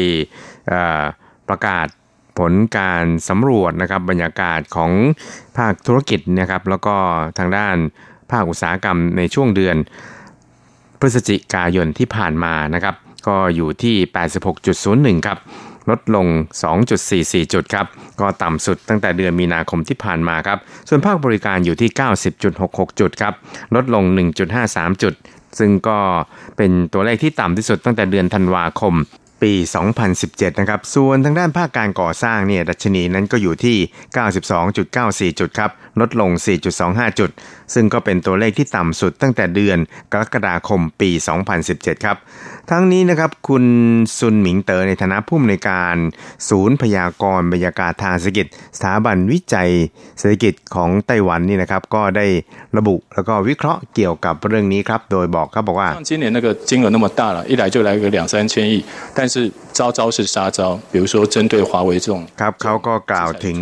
[1.49, 1.87] ประกาศ
[2.39, 4.91] ผลการสำรวจนะครับบรรยากาศของ
[5.57, 6.97] ภาคธุรกิจนะครับแล้วก็
[7.39, 7.77] ทางด้าน
[8.31, 9.77] ภาคอุตสาหกรรมในช่วงเดือน
[11.01, 12.95] พฤศจิกายนที่ผ่านมานะครับ
[13.27, 13.97] ก็อยู่ที่
[14.61, 15.39] 86.01 ครับ
[15.91, 16.27] ลดลง
[16.91, 17.87] 2.44 จุดครับ
[18.21, 21.91] ก็ต่ำสุดตั้งแต่เดือนมีนาคมที่ผ่านมาครับ ส่วนภาคบริการอยู่ที่
[22.45, 23.35] 90.66 จุดครับ
[23.75, 24.05] ลดลง
[24.53, 25.15] 1.53 จุด
[25.59, 25.99] ซึ่งก็
[26.57, 28.95] เป็นตัวเลขที่ต่ำที่สุดตั้งแต่เดือนธันวาคม
[29.43, 29.53] ปี
[30.07, 33.77] 2017 นะครับ ส่วนทางด้านภาคการก่อสร้างเนี่ย ดัชนีนั้นก็อยู่ที่
[35.33, 36.31] 92.94 จุดครับ ลดลง
[36.75, 37.31] 4.25 จุด
[37.75, 39.79] ซึ่งก็เป็นตัวเลขที่ต่ำสุดตั้งแต่เดือน
[40.13, 41.11] กรกฎาคมปี
[41.59, 42.17] 2017 ครับ
[42.72, 43.66] ทั้งนี้นะครับ คุณ
[44.18, 45.96] ซุนหมิงเตอ๋อในฐานะผู้อำนวยการ
[46.50, 48.48] ศูนย์พยากรณ์บรรยากาศทางเศรษฐกิจ
[48.78, 49.70] สถาบันวิจัย
[50.20, 52.26] เศรษฐกิจของไต้หวันนี่นะครับ ก็ได้
[52.78, 58.74] ระบุแล้วก็วิเคราะห์เกี่ยวกับเรื่องนี้ครับ โดยบอกครับบอกว่า今年那个金额那么大了，一来就来个两三千亿，
[59.18, 59.36] 但是
[59.78, 60.60] 招招是杀招，
[60.92, 62.16] 比如说针对华为这种。
[62.42, 63.60] ครับเขาก็กล่าวถึง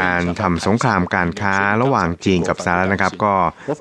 [0.00, 3.32] การทำสงครามการค้าระหว่างจีนกับสหรัฐนะครับ ก็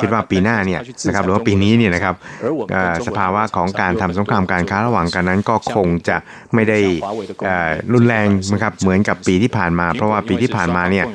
[0.01, 2.15] คิดว่าปีหน้าเนี่ยนะครับหรือว่าปีนี้เนี่ยนะครับ
[3.07, 6.16] สภาวะของการทำสง ครามการค้าระหว่างกันนั้นก็คงจะ
[6.54, 6.78] ไม่ได้
[7.94, 11.06] รุนแรงนะครับเหมือนกับปีที่ผ่านมา เพราะว่าปีที่ผ่านมาเนี่ย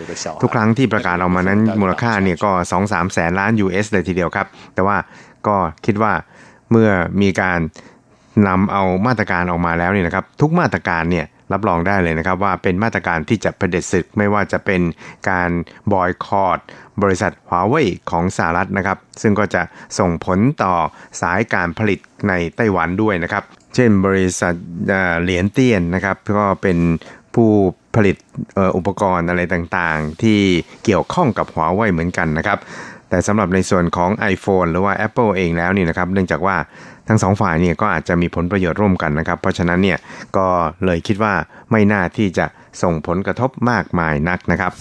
[0.41, 2.52] ทุกครั้งที่ประกาศออกมานั้นมูลค่าเนี่ยก็
[2.84, 4.97] 2-3แสนล้าน US เลยทีเดียวครับ แต่ว่า
[5.47, 6.13] ก็คิดว่า
[6.71, 6.89] เมื่อ
[7.21, 7.60] มีการ
[8.47, 14.82] นำเอามาตรการออกมาแล้วเนี่ยนะครับ ทุกมาตรการเนี่ยรับรองได้เลยนะครับว่าเป็นมาตรการที่จะเผด็จศึกไม่ว่าจะเป็น
[15.30, 15.49] การ
[15.93, 16.60] บอยคอรด
[17.01, 19.62] บริษัทหัวเว่ยของสหรัฐนะครับ ซึ่งก็จะ
[19.99, 20.73] ส่งผลต่อ
[21.21, 23.43] สายการผลิตในไต้หวันด้วยนะครับ
[23.75, 24.53] เช่นบริษัท
[25.23, 26.77] เหรียญเตี้ยนนะครับก็เป็น
[27.36, 27.49] ผู้
[27.95, 28.17] ผลิต
[28.77, 30.39] อุปกรณ์อะไรต่างๆ ที่
[30.86, 32.60] เกี่ยวข้องกับหัวเว่ยเหมือนกันนะครับ
[33.10, 36.58] แต่สำหรับในส่วนของ iPhone หรือว่า Apple เองแล้วนี่นะครับ เนื่องจากว่า
[37.08, 39.97] ทั้งสองฝ่ายเนี่ยก็อาจจะมีผลประโยชน์ร่วมกันนะครับ เพราะฉะนั้นเนี่ย
[40.38, 40.47] ก็
[40.86, 41.34] เลยคิดว่า
[41.71, 42.45] ไม่น่าที่จะ
[42.82, 44.71] ส่งผลกระทบมากมายนักนะครับ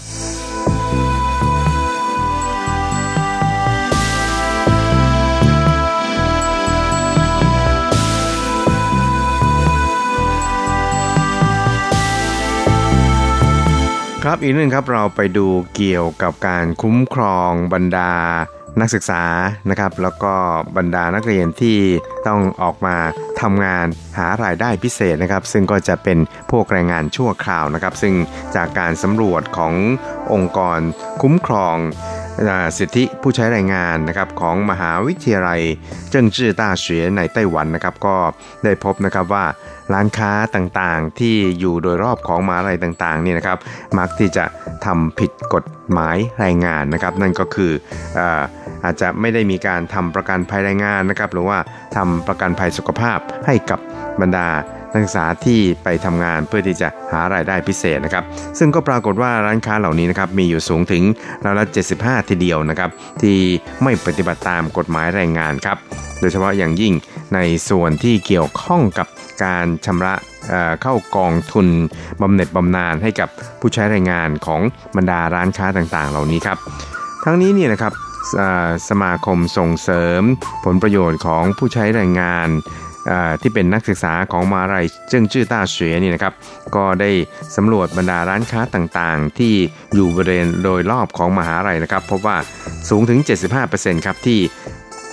[14.26, 18.12] ครับอีกนึงครับเราไปดูเกี่ยวกับการคุ้มครองบรรดา
[18.80, 19.24] นักศึกษา
[19.70, 20.34] นะครับแล้วก็
[20.76, 21.78] บรรดานักเรียนที่
[22.26, 22.96] ต้องออกมา
[23.40, 23.86] ทำงาน
[24.18, 26.18] หารายได้พิเศษนะครับ ซึ่งก็จะเป็น
[26.50, 28.14] พวกแรงงานชั่วคราวนะครับ ซึ่ง
[28.56, 29.74] จากการสำรวจของ
[30.32, 30.80] องค์กร
[31.22, 31.76] คุ้มครอง
[32.78, 35.60] สิทธิผู้ใช้แรงงานนะครับของมหาวิทยาลัย
[36.10, 38.16] เจิ้งจื้อต้าเฉียในไต้หวันนะครับ ก็
[38.64, 39.44] ได้พบนะครับว่า
[39.92, 43.58] ร้านค้าต่างๆ ที่อยู่โดยรอบของมหาลัยต่างๆนี่นะครับ
[43.98, 44.44] มักที่จะ
[44.86, 47.72] ทำผิดกฎหมายแรงงานนะครับ นั่นก็คือ
[48.84, 51.58] อาจจะไม่ได้มีการทำประกันภัยแรงงานนะครับ หรือว่า
[51.96, 53.80] ทำประกันภัยสุขภาพให้กับ
[54.20, 54.48] บรรดา
[54.92, 58.24] นักศึกษาที่ไปทำงานเพื่อที่จะหารายได้พิเศษนะครับ
[58.58, 61.02] ซึ่งก็ปรากฏว่าร้านค้าเหล่านี้นะครับมีอยู่สูงถึง
[61.44, 61.64] รายละ
[61.98, 62.90] 75 ทีเดียวนะครับ
[63.22, 63.38] ที่
[63.82, 65.78] ไม่ปฏิบัติตามกฎหมายแรงงานครับ
[66.20, 66.92] โดยเฉพาะอย่างยิ่ง
[67.34, 69.06] ในส่วนที่เกี่ยวข้องกับ
[69.44, 70.14] การชำระ
[70.82, 71.66] เข้ากองทุน
[72.20, 73.28] บำเหน็จบำนาญให้กับ
[73.60, 74.60] ผู้ใช้แรงงานของ
[74.96, 76.58] บรรดาร้านค้าต่างๆ เหล่านี้ครับ
[77.24, 77.92] ทั้งนี้เนี่ยนะครับ
[78.88, 80.22] สมาคมส่งเสริม
[80.64, 82.48] ผลประโยชน์ของผู้ใช้แรงงาน
[83.42, 86.34] ที่เป็นนักศึกษาของมาลัยเจิ้งจื้อต้าเสวยนี่นะครับ
[86.76, 87.10] ก็ได้
[87.56, 89.54] สำรวจบรรดาร้านค้าต่างๆ ที่
[89.94, 92.36] อยู่บริเวณโดยรอบของมหาลัยนะครับ พบว่า
[92.90, 93.18] สูงถึง
[93.62, 94.40] 75%ครับที่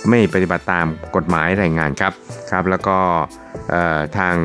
[0.08, 0.86] ไม่ปฏิบัติตาม
[1.16, 2.12] กฎหมายแรงงานครับ
[2.50, 2.98] ครับ แล้วก็
[4.18, 4.36] ทาง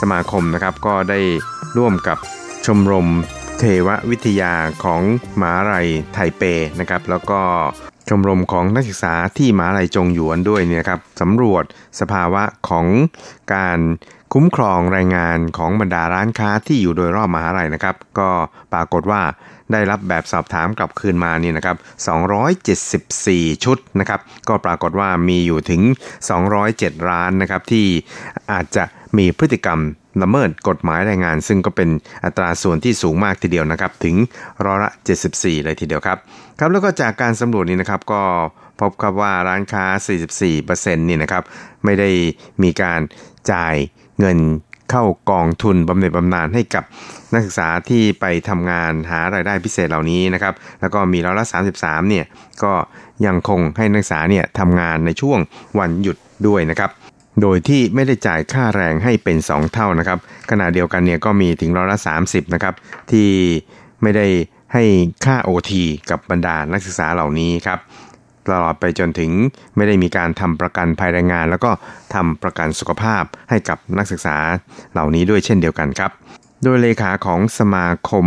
[0.00, 1.20] สมาคมนะครับก็ได้
[1.78, 2.18] ร่วมกับ
[2.66, 3.08] ชมรม
[3.58, 4.52] เทววิทยา
[4.84, 5.02] ของ
[5.40, 6.42] มหาลัยไทเป
[6.80, 7.40] นะครับ แล้วก็
[8.08, 11.64] ชมรมของนักศึกษาที่มหาลัยจงหยวนด้วยเนี่ยครับสำรวจ
[12.00, 12.86] สภาวะของ
[13.54, 13.78] การ
[14.32, 18.30] คุ้มครองแรงงานของบรรดาร้านค้าที่อยู่โดยรอบมหาลัยนะครับ ก็
[18.72, 19.22] ปรากฏว่า
[19.72, 21.76] ได้รับแบบสอบถามกลับคืนมานี่นะครับ
[22.70, 25.82] 274 ชุดนะครับก็ปรากฏว่ามีอยู่ถึง
[26.44, 27.86] 207 ร้านนะครับที่
[28.52, 28.84] อาจจะ
[29.18, 29.80] มีพฤติกรรม
[30.22, 31.88] ละเมิดกฎหมายแรงงาน ซึ่งก็เป็น
[32.24, 34.16] อัตราส่วนที่สูงมากทีเดียวนะครับ ถึง
[34.64, 34.90] ร้อยละ
[35.28, 36.18] 74 เลยทีเดียวครับ
[36.58, 38.22] ครับแล้วก็จากการสำรวจนี้นะครับก็
[38.80, 39.84] พบครับว่าร้านค้า
[40.46, 41.42] 44%นี่นะครับ
[41.84, 42.10] ไม่ได้
[42.62, 43.00] มีการ
[43.52, 43.74] จ่าย
[44.18, 44.38] เงิน
[44.90, 46.84] เข้ากองทุนบำเหน็จบำนาญให้กับ
[47.32, 51.46] นักศึกษาที่ไปทำงานหารายได้พิเศษเหล่านี้นะครับ แล้วก็มีร้อยละ
[51.76, 52.24] 33 เนี่ย
[52.62, 52.72] ก็
[53.26, 55.38] ยังคงให้นักศึกษาเนี่ยทำงานในช่วง
[55.78, 56.90] วันหยุดด้วยนะครับ
[57.42, 60.18] โดยที่ไม่ได้จ่ายค่าแรงให้เป็น 2 เท่านะครับ
[60.50, 62.74] ขณะเดียวกันเนี่ยก็มีถึงร้อยละ 30 นะครับ
[63.10, 63.28] ที่
[64.02, 64.26] ไม่ได้
[64.74, 64.84] ให้
[65.24, 65.72] ค่า OT
[66.10, 67.78] กับบรรดานักศึกษาเหล่านี้ครับ
[68.52, 69.30] ตลอดไปจนถึง
[69.76, 71.70] ไม่ได้มีการทำประกันภัยแรงงาน แล้วก็
[72.14, 74.36] ทำประกันสุขภาพให้กับนักศึกษา
[74.92, 76.10] เหล่านี้ด้วยเช่นเดียวกันครับ
[76.62, 78.26] โดยเลขาของสมาคม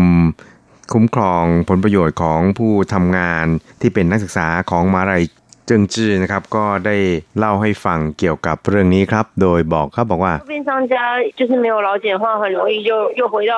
[0.93, 3.45] คุ้มครองผลประโยชน์ของผู้ทำงาน
[3.81, 5.23] ที่เป็นนักศึกษาของมาลัย
[5.68, 6.96] เจิงจือนะครับก็ได้
[7.38, 10.94] เล่าให้ฟังเกี่ยวกับเรื่องนี้ครับ โดยบอกเขาบอกว่า边商家
[11.38, 13.55] 就是没有劳检的话，很容易就又回到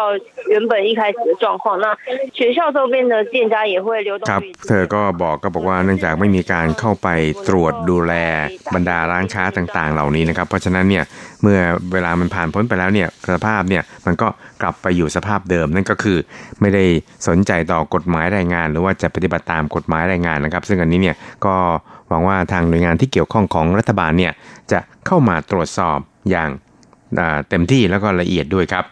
[0.52, 1.64] 原本一开始的状况。
[1.84, 1.86] 那
[2.38, 7.08] 学校周边的店家也会流动ครับ เธอก็บอกก็บอกว่าเนื่องจากไม่มีการเข้าไป
[7.48, 8.12] ตรวจดูแล
[8.74, 11.04] บรรดาร้านค้าต่างๆ เหล่านี้นะครับ เพราะฉะนั้นเนี่ย
[11.42, 11.58] เมื่อ
[11.92, 14.28] เวลามันผ่านพ้นไปแล้วเนี่ยสภาพเนี่ยมันก็
[14.62, 16.18] กลับไปอยู่สภาพเดิม นั่นก็คือ
[16.60, 16.84] ไม่ได้
[17.28, 21.56] สนใจต่อกฎหมายแรงงาน หรือว่าจะปฏิบัติตามกฎหมายแรงงานนะครับ ซึ่งอันนี้เนี่ยก็
[21.91, 24.33] ห วังว่าทางหน่วยงานที่เกี่ยวข้องของรัฐบาลเนี่ย
[24.71, 25.97] จะเข้ามาตรวจสอบ
[26.29, 26.49] อย่าง
[27.49, 28.85] เต็มที่แล้วก็ละเอียดด้วยครับ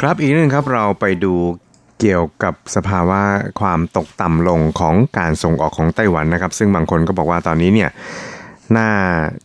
[0.00, 1.34] ครับอีกเรื่องครับเราไปดู
[2.00, 3.20] เกี่ยวกับสภาวะ
[3.60, 7.90] ความตกต่ำลงของการส่งออกของไต้หวันนะครับ ซึ่งบางคนก็บอกว่าตอนนี้เนี่ย
[8.72, 8.88] หน้า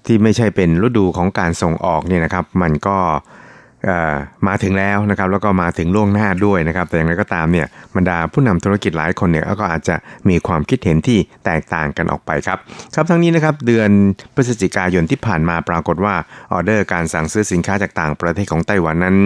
[0.06, 2.98] ที่ไม่ใช่เป็นฤดูของการส่งออกเนี่ยนะครับ มันก็
[4.48, 9.96] มาถึงแล้วนะครับแล้วก็มาถึงล่วงหน้าด้วยนะครับ แต่อย่างไรก็ตามเนี่ยบรรดาผู้นำธุรกิจหลายคนเนี่ยก็อาจจะ
[10.30, 12.58] มีความคิดเห็นที่แตกต่างกันออกไปครับ
[12.96, 13.90] ครับทั้งนี้นะครับเดือน
[14.36, 16.16] พฤศจิกายนที่ผ่านมาปรากฏว่า
[16.52, 19.18] ออเดอร์การสั่งซื้อสินค้าจากต่างประเทศของไต้หวันนั้น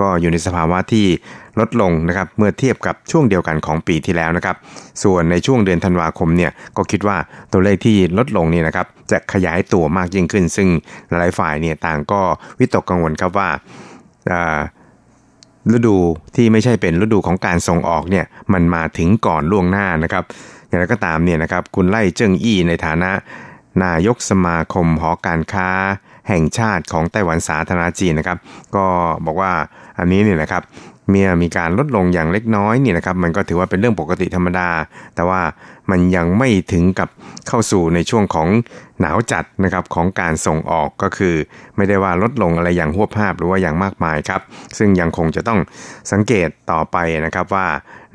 [0.00, 1.06] ก็อยู่ในสภาวะที่
[1.60, 4.56] ลดลงนะครับเมื่อเทียบกับช่วงเดียวกันของปีที่แล้วนะครับ
[5.02, 7.16] ส่วนในช่วงเดือนธันวาคมเนี่ยก็คิดว่า
[7.52, 10.68] ตัวเลขที่ลดลงนี่นะครับจะขยายตัวมากยิ่งขึ้น ซึ่ง
[11.08, 12.20] หลายฝ่ายเนี่ยต่างก็
[12.58, 13.48] วิตกกังวลครับว่า
[15.74, 15.96] ฤดู
[16.36, 20.24] ที่ไม่ใช่เป็นฤดูของการส่งออกเนี่ยมันมาถึงก่อนล่วงหน้านะครับ
[20.68, 23.10] อย่างไรก็ตามเนี่ยนะครับคุณไล่เจิ้งอี้ในฐานะ
[23.84, 25.68] นายกสมาคมหอการค้า
[26.28, 28.38] แห่งชาติของไต้หวันสาธารณจีนนะครับ
[28.76, 28.86] ก็
[29.26, 29.52] บอกว่า
[29.98, 30.62] อันนี้เนี่ยนะครับ
[31.10, 34.68] เมื่อมีการลดลงอย่างเล็กน้อยเนี่ยนะครับมันก็ถือว่าเป็นเรื่องปกติธรรมดา
[35.14, 35.42] แต่ว่า
[35.90, 37.08] มันยังไม่ถึงกับ
[37.48, 38.48] เข้าสู่ในช่วงของ
[39.00, 41.34] หนาวจัดนะครับของการส่งออกก็คือ
[41.76, 44.40] ไม่ได้ว่าลดลงอะไรอย่างหัวภาพหรือว่าอย่างมากมายครับ
[44.78, 45.60] ซึ่งยังคงจะต้อง
[46.12, 47.66] สังเกตต่อไปนะครับว่า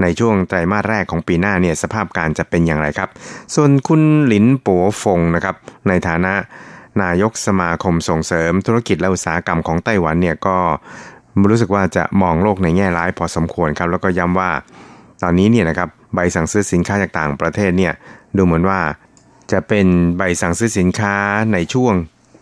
[0.02, 3.10] ในช่วงไตรมาสแรกของปีหน้าเนี่ยสภาพการจะเป็นอย่างไรครับ
[3.56, 5.56] ส่วนคุณหลินปัวฟงนะครับ
[5.88, 6.34] ในฐานะ
[7.04, 10.58] นายกสมาคมส่งเสริมธุรกิจและอุตสาหกรรมของไต้หวันเนี่ยก็
[11.52, 14.52] รู้สึกว่าจะมองโลกในแง่ร้ายพอสมควรครับ แล้วก็ย้ำว่า
[15.24, 17.94] ตอนนี้เนี่ยนะครับใบสั่งซื้อสินค้าจากต่างประเทศเนี่ย
[18.38, 18.80] ดูเหมือนว่า
[19.52, 21.16] จะเป็นใบสั่งซื้อสินค้า
[21.54, 21.94] ในช่วง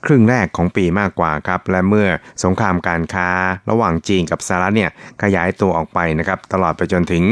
[0.05, 2.07] ครึ่งแรกของปีมากกว่าครับ และเมื่อ
[2.43, 3.29] สงครามการค้า
[3.69, 4.91] ระหว่างจีนกับสหรัฐเนี่ย
[5.23, 7.23] ขยายตัวออกไปนะครับ ตลอดไปจนถึง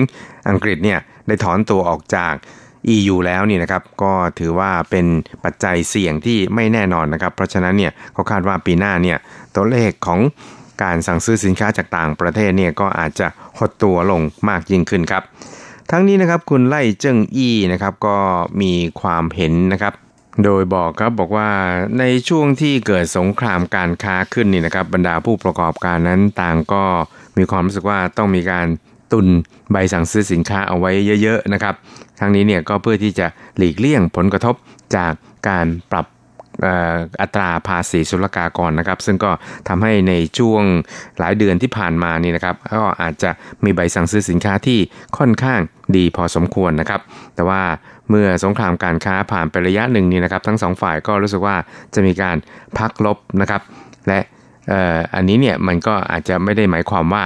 [0.50, 2.34] อังกฤษเนี่ยได้ถอนตัวออกจาก
[2.96, 5.06] EU แล้วนี่นะครับก็ถือว่าเป็น
[5.44, 9.18] ปัจจัยเสี่ยงที่ไม่แน่นอนนะครับ เพราะฉะนั้นเนี่ยเขาคาดว่าปีหน้าเนี่ย
[9.56, 10.20] ตัวเลขของ
[10.82, 15.24] การสั่งซื้อสินค้าจากต่างประเทศเนี่ยก็อาจจะหดตัวลงมากยิ่งขึ้นครับ
[15.92, 18.18] ทั้งนี้นะครับคุณไล่เจิ้งอี้นะครับก็
[18.62, 19.94] มีความเห็นนะครับ
[20.44, 21.50] โดยบอกครับบอกว่า
[22.00, 26.84] ในช่วงที่เกิดสงครามการค้าขึ้นนี่นะครับบรรดาผู้ประกอบการนั้นต่างก็
[27.38, 28.68] มีความรู้สึกว่าต้องมีการ
[29.12, 29.28] ตุน
[29.72, 31.76] ใบสั่งซื้อสินค้าเอาไว้เยอะๆนะครับ
[32.20, 34.56] ทั้งนี้เนี่ยก็เพื่อที่จะหลีกเลี่ยงผลกระทบ
[34.96, 35.14] จาก
[35.50, 36.06] การปรับ
[37.22, 39.32] อัตราภาษีศุลกากรนะครับ ซึ่งก็
[39.68, 40.64] ทำให้ในช่วง
[41.20, 43.30] หลายเดือนที่ผ่านมานี่นะครับ ก็อาจจะ
[43.64, 44.80] มีใบสั่งซื้อสินค้าที่
[45.18, 45.60] ค่อนข้าง
[45.96, 47.02] ดีพอสมควรนะครับ
[47.36, 47.62] แต่ว่า
[48.10, 51.56] เมื่อสงครามการค้าผ่านไประยะหนึ่งนี่นะครับ ทั้งสองฝ่ายก็รู้สึกว่า
[51.94, 52.38] จะมีการ
[52.78, 53.62] พักลบนะครับ
[54.08, 54.20] และ
[55.16, 57.24] อันนี้เนี่ยมันก็อาจจะไม่ได้หมายความว่า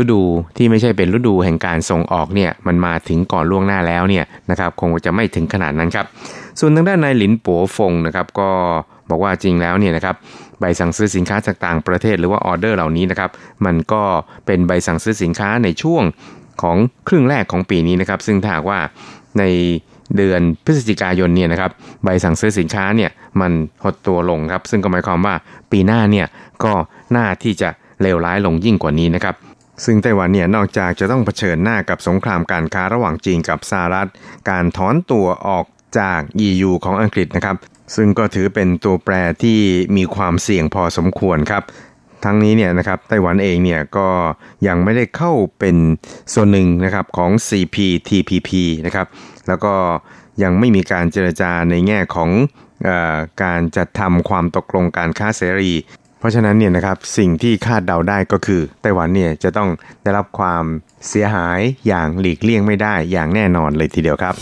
[0.00, 0.22] ฤดู
[0.56, 6.06] ที่ไม่ใช่เป็นฤดูแห่งการส่งออกเนี่ยมันมาถึงก่อนล่วงหน้าแล้วเนี่ยนะครับคงจะไม่ถึงขนาดนั้นครับ
[6.60, 8.50] ส่วนทางด้านนายหลินปัวฟงนะครับก็
[9.10, 10.16] บอกว่าจริงแล้วเนี่ยนะครับ
[10.60, 13.30] ใบสั่งซื้อสินค้าจากต่างประเทศหรือว่าออเดอร์เหล่านี้นะครับ
[13.66, 14.02] มันก็
[14.46, 16.02] เป็นใบสั่งซื้อสินค้าในช่วง
[16.62, 16.76] ของ
[17.08, 18.80] ครึ่งแรกของปีนี้นะครับ ซึ่งถ้าว่า
[19.38, 19.44] ใน
[20.16, 21.70] เดือนพฤศจิกายนเนี่ยนะครับ
[22.04, 23.52] ใบสั่งซื้อสินค้าเนี่ยมัน
[23.84, 25.34] หดตัวลงครับ ซึ่งก็หมายความว่า
[25.72, 26.26] ปีหน้าเนี่ย
[26.64, 26.72] ก็
[27.16, 27.68] น่าที่จะ
[28.02, 29.34] เลวร้ายลงยิ่งกว่านี้นะครับ
[29.84, 34.08] ซึ่งไต้หวันเนี่ยนอกจากจะต้องเผชิญหน้ากับสงครามการค้าระหว่างจีนกับสหรัฐ
[34.50, 35.66] การถอนตัวออก
[35.98, 37.56] จาก EU ของอังกฤษนะครับ
[37.96, 39.58] ซึ่งก็ถือเป็นตัวแปรที่
[39.96, 41.62] มีความเสี่ยงพอสมควรครับ
[42.24, 44.08] ทั้งนี้เนี่ยนะครับไต้หวันเองเนี่ยก็
[44.66, 45.76] ยังไม่ได้เข้าเป็น
[46.34, 48.50] ส่วนหนึ่งนะครับของ CPTPP
[48.86, 49.06] นะครับ
[49.48, 49.74] แล้วก็
[50.42, 52.30] ยังไม่มีการเจรจาในแง่ของ
[52.88, 52.90] อ
[53.42, 55.72] การจัดทำความตกลงการค้าเสรี
[56.18, 59.68] เพราะฉะนั้นเนี่ยนะครับสิ่งที่คาดเดาได้ก็คือไต้หวันเนี่ยจะต้อง
[60.02, 60.64] ได้รับความ
[61.08, 64.34] เสียหายอย่างหลีกเลี่ยงไม่ได้อย่างแน่นอนเลยทีเดียวครับ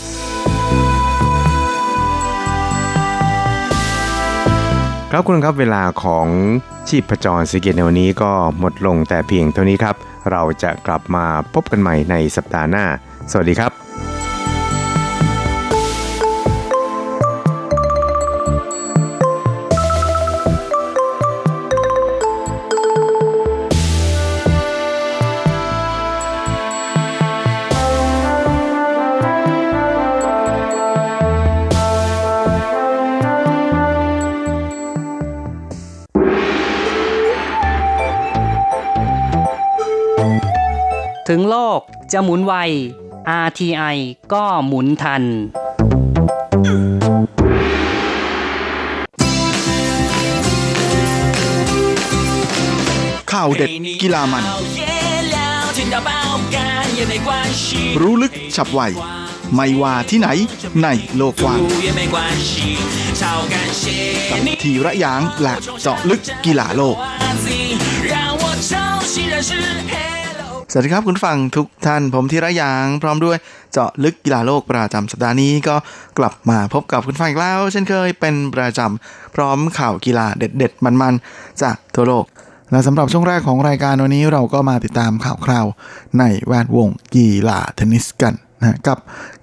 [5.11, 6.27] ครับคุณครับเวลาของ
[6.87, 9.95] ชีพจรสิเกตในวันนี้ก็หมดลงแต่เพียงเท่านี้ครับ
[10.31, 12.85] เราจะกลับมาพบกันใหม่ในสัปดาห์หน้า
[13.31, 13.84] สวัสดีครับ
[41.29, 41.81] ถึงโลก
[42.13, 42.53] จะหมุนไว
[43.45, 43.97] RTI
[44.33, 45.23] ก็หมุนทัน
[53.31, 53.69] ข่าวเด็ด
[54.01, 54.43] กีฬามัน
[58.01, 58.81] รู้ลึกฉับไว
[59.55, 60.27] ไม่ว่าที่ไหน
[60.81, 61.59] ในโลกกว้าง
[64.31, 66.97] กับทีระยางและเจาะลึกกีฬาโลก
[70.75, 73.37] สวัสดีครับคุณฟังทุกท่านผมธีระยางพร้อมด้วย
[73.71, 75.75] เจาะลึกกีฬาโลกประจำสัปดาห์นี้ก็
[76.19, 82.25] กลับมาพบกับคุณฟังอีกแล้ว เช่นเคยเป็นประจำพร้อมข่าวกีฬาเด็ด ๆ มันๆ จากทั่วโลก
[82.71, 85.65] และสำหรับช่วงแรกของรายการวันนี้เราก็มาติดตามข่าวคราว
[86.19, 88.97] ในแวดวงกีฬาเทนนิสกันนะกับ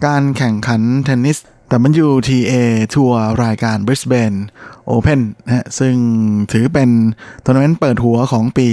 [0.06, 1.38] การแข่งขันเทนนิส
[1.72, 2.52] แต่มันอยู่ TA
[2.94, 4.38] ทัวร์รายการ Brisbane
[4.90, 5.94] Open นะฮะซึ่ง
[6.52, 6.90] ถือเป็น
[7.44, 8.66] ทัวร์นาเมนต์เปิดหัวของปี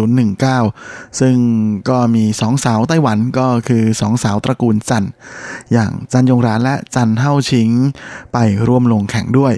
[0.00, 1.36] 2019 ซึ่ง
[1.88, 5.04] ก็มีสองสาวไต้หวันก็คือสองสาวตระกูลจัน
[5.72, 7.70] อย่างจันยงรานและจันเฮ่าฉิง
[8.32, 9.54] ไปร่วมลงแข่งด้วย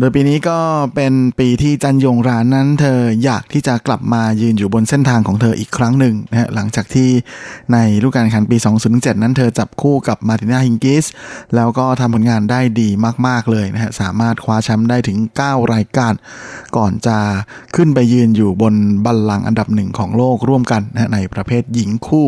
[0.00, 0.58] โดยปีนี้ก็
[0.94, 7.10] เป็นปีที่จันยงรานนั้น เธออยากที่จะกลับมายืนอยู่บนเส้นทางของเธออีกครั้งหนึ่งนะฮะหลังจากที่
[7.72, 8.56] ในฤดูกาลแข่งขันปี
[8.90, 11.04] 2007 นั้นเธอจับคู่กับมาร์ตินาฮิงกิส
[11.54, 12.88] แล้วก็ทำผลงานได้ดี
[13.26, 16.12] มาก ๆ เลยนะฮะสามารถคว้าแชมป์ได้ถึง 9 รายการ
[16.76, 17.18] ก่อนจะ
[17.76, 22.26] ขึ้นไปยืนอยู่บนบัลลังก์อันดับหนึ่งของโลกร่วมกันนะในประเภทหญิงคู่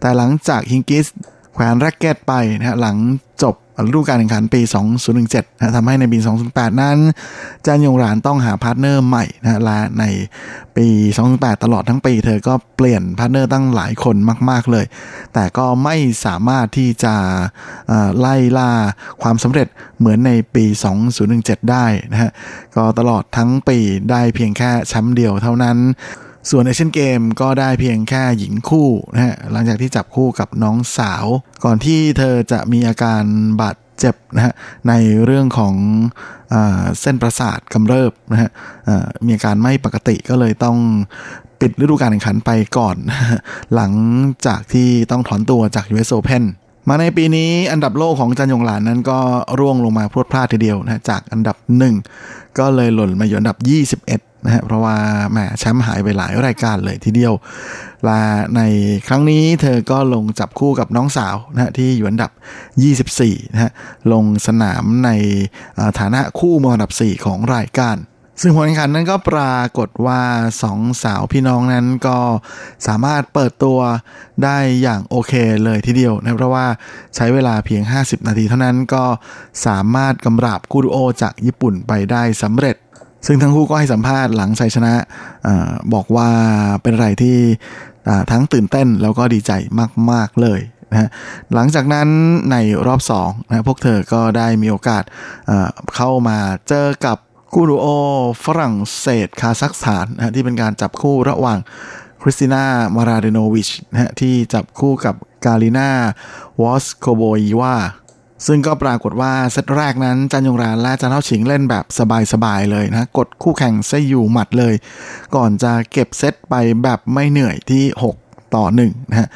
[0.00, 1.06] แต่หลังจากฮิงกิส
[1.54, 2.96] แขวนแร็กเก็ตไปนะฮะหลัง
[3.42, 3.54] จบ
[3.86, 4.60] ฤดูกาลแข่งขันปี
[5.10, 6.18] 2017นะทำให้ในปี
[6.50, 6.98] 2008 นั้น
[7.66, 10.04] จันยงรานต้องหาพาร์ทเนอร์ใหม่นะและใน
[10.76, 10.86] ปี
[11.26, 14.16] 2008 ตลอดทั้งปี เธอก็เปลี่ยนพาร์ทเนอร์ตั้งหลายคน
[14.50, 14.84] มาก ๆ เลย
[15.34, 17.14] แต่ก็ไม่สามารถที่จะ
[18.18, 18.70] ไล่ล่า
[19.22, 20.64] ความสำเร็จเหมือนในปี
[21.18, 22.30] 2017 ได้นะฮะ
[22.76, 23.78] ก็ตลอดทั้งปี
[24.10, 25.78] ได้เพียงแค่แชมป์เดียวเท่านั้น
[26.50, 31.26] ส่วนเอเชียนเกมก็ได้เพียงแค่หญิงคู่นะฮะหลังจากที่จับคู่กับน้องสาว
[31.64, 33.22] ก่อนที่เธอจะมีอาการ
[33.62, 34.54] บาดเจ็บนะฮะ
[34.88, 34.92] ใน
[35.24, 35.74] เรื่องของ
[36.52, 36.54] อ
[37.00, 38.50] เส้นประสาทกำเริบนะฮะ
[39.26, 40.76] มีอาการไม่ปกติก็เลยต้อง
[41.60, 42.96] ปิดฤดูกาลแข่งขันไปก่อน
[43.74, 43.92] หลัง
[44.46, 46.44] จากที่ต้องถอนตัวจาก US Open
[46.88, 49.18] มาในปีนี้อันดับโลกของจันยงหลานนั้นก็
[49.58, 51.94] ร่วงลงมาพรวดพลาดทีเดียวนะจากอันดับหนึ่ง
[52.58, 53.56] ก็เลยหล่นมาอยู่อันดับ
[53.98, 54.96] 21 นะฮะเพราะว่า
[55.30, 57.34] แหมแชมป์หายไปหลายรายการเลยทีเดียว
[58.08, 58.20] ละ
[58.56, 58.62] ใน
[59.06, 62.30] ครั้งนี้เธอก็ลงจับคู่กับน้องสาวนะฮะที่อยู่อันดับ
[62.92, 63.70] 24นะฮะ
[64.12, 65.10] ลงสนามใน
[65.98, 67.98] ฐานะคู่มอันดับ 4 ของรายการ
[68.42, 70.20] ซึ่งผลแข่งขันนั้นก็ปรากฏว่า
[70.62, 72.18] สองสาวพี่น้องนั้นก็
[72.86, 73.78] สามารถเปิดตัว
[74.44, 75.32] ได้อย่างโอเค
[75.64, 76.66] เลยทีเดียวนะเพราะว่า
[77.16, 79.04] ใช้เวลาเพียง 50 นาทีเท่านั้นก็
[79.66, 82.76] สามารถกำราบกูดูโอจากญี่ปุ่นไปได้สำเร็จ
[83.26, 84.94] ซึ่งทั้งคู่ก็ให้สัมภาษณ์หลังชัยชนะ
[85.46, 85.48] อ
[85.94, 86.28] บอกว่า
[86.82, 87.38] เป็นอะไรที่
[88.30, 89.52] ทั้งตื่นเต้นแล้วก็ดีใจ
[90.10, 91.10] มาก ๆ เลยนะ
[91.54, 92.08] หลังจากนั้น
[92.50, 95.04] ในรอบ2นะพวกเธอก็ได้มีโอกาส
[95.96, 97.18] เข้ามาเจอกับ
[97.54, 97.86] กูรูโอ
[98.44, 101.58] ฝรั่งเศสคาซัคสถานนะที่เป็นการจับคู่ระหว่าง
[102.22, 102.64] คริสติน่า
[102.96, 105.90] มลาเดโนวิชนะที่จับคู่กับกาลิน่า
[106.62, 107.76] วอสโคโบอีวา
[108.46, 111.84] ซึ่งก็ปรากฏว่าเซตแรกนั้นจันยงรานและจันเฮ่าฉิงเล่นแบบ
[112.32, 114.74] สบายๆเลยนะกดคู่แข่งซะอยู่หมัดเลย
[115.36, 117.84] ก่อนจะเก็บเซตไปแบบไม่เหนื่อยที่
[118.20, 119.28] 6 ต่อ1นะฮะ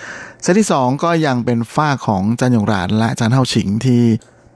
[0.43, 4.03] เซตที่ 2 ก็ยังเป็นฝ่ายของจันยงรานและจันเฮ่าฉิงที่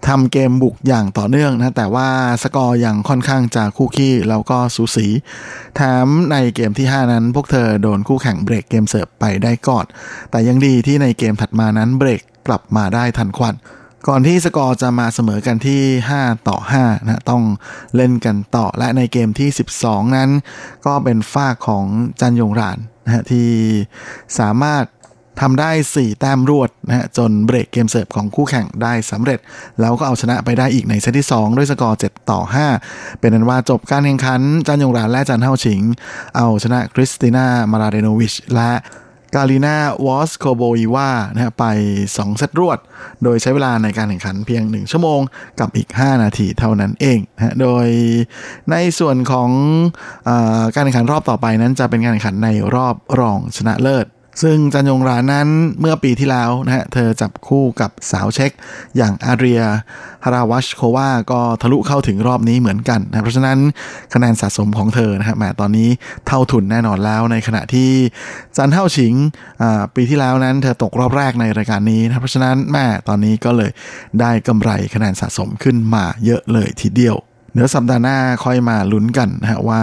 [0.08, 2.08] ทำเกมบุกอย่างต่อเนื่องนะแต่ว่า
[2.42, 5.06] สกอร์ยังค่อนข้างจะคู่ขี้แล้วก็สูสี
[5.76, 9.84] แถมในเกมที่ 5 นั้นพวกเธอโดนคู่แข่งเบรกเกมเสิร์ฟไปได้ก่อน
[10.30, 13.54] แต่ยังดีที่ในเกมถัดมานั้นเบรกกลับมาได้ทันควัน
[14.08, 15.82] ก่อนที่สกอร์จะมาเสมอกันที่
[16.16, 17.42] 5 ต่อ5นะต้อง
[17.96, 19.48] เล่นกันต่อและในเกมที่
[19.82, 20.30] 12 นั้น
[20.86, 21.86] ก็เป็นฝ้าของ
[22.20, 23.48] จันยงรานนะที่
[24.38, 24.84] สามารถ
[25.40, 29.38] ทำได้ 4 แต้มรวดนะฮะจนเบรกเกมเสิร์ฟของคู่แข่งได้สำเร็จ
[29.80, 32.40] แล้วก็เอาชนะไปได้อีกในเซตที่ 2 ด้วยสกอร์ 7 ต่อ
[32.80, 35.80] 5 เป็นอันว่าจบการแข่งขันจันยงรานและจันเฮ่าฉิง
[36.36, 38.72] เอาชนะคริสติน่ามลาเดโนวิชและ
[39.34, 41.64] กาลินาวอสโคโบอีวานะฮะไป
[42.04, 42.78] 2 เซตรวด
[43.22, 45.20] โดยใช้เวลาในการแข่งขันเพียง 1 ชั่วโมง
[45.60, 47.88] กับอีก 5 นาทีเท่านั้นเองนะโดย
[48.70, 49.50] ในส่วนของ
[50.28, 50.30] อ
[50.74, 54.06] การแข่งขันรอบต่อไปนั้นจะเป็นการแข่งขันในรอบรองชนะเลิศ
[54.42, 55.48] ซึ่งจันยงรานั้น
[55.80, 58.50] เมื่อปีที่แล้วนะฮะเธอจับคู่กับสาวเช็ก
[58.96, 59.62] อย่างอาเรีย
[60.24, 63.58] ฮาราวัชโควาก็ทะลุเข้าถึงรอบนี้เหมือนกันนะเพราะฉะนั้น
[64.14, 65.88] คะแนนสะสมของเธอนะฮะแหมตอนนี้
[66.26, 67.90] เท่าทุนแน่นอนแล้วในขณะที่
[68.56, 69.14] จันเท่าชิง
[69.94, 73.70] ปีที่แล้วนั้นเธอตกรอบแรกในรายการนี้นะเพราะฉะนั้นแม่ตอนนี้ก็เลย
[74.20, 77.16] ได้กำไรคะแนนสะสมขึ้นมาเยอะเลยทีเดียว
[77.52, 79.80] เดี๋ยวสัปดาห์หน้าค่อยมาลุ้นกันนะฮะว่า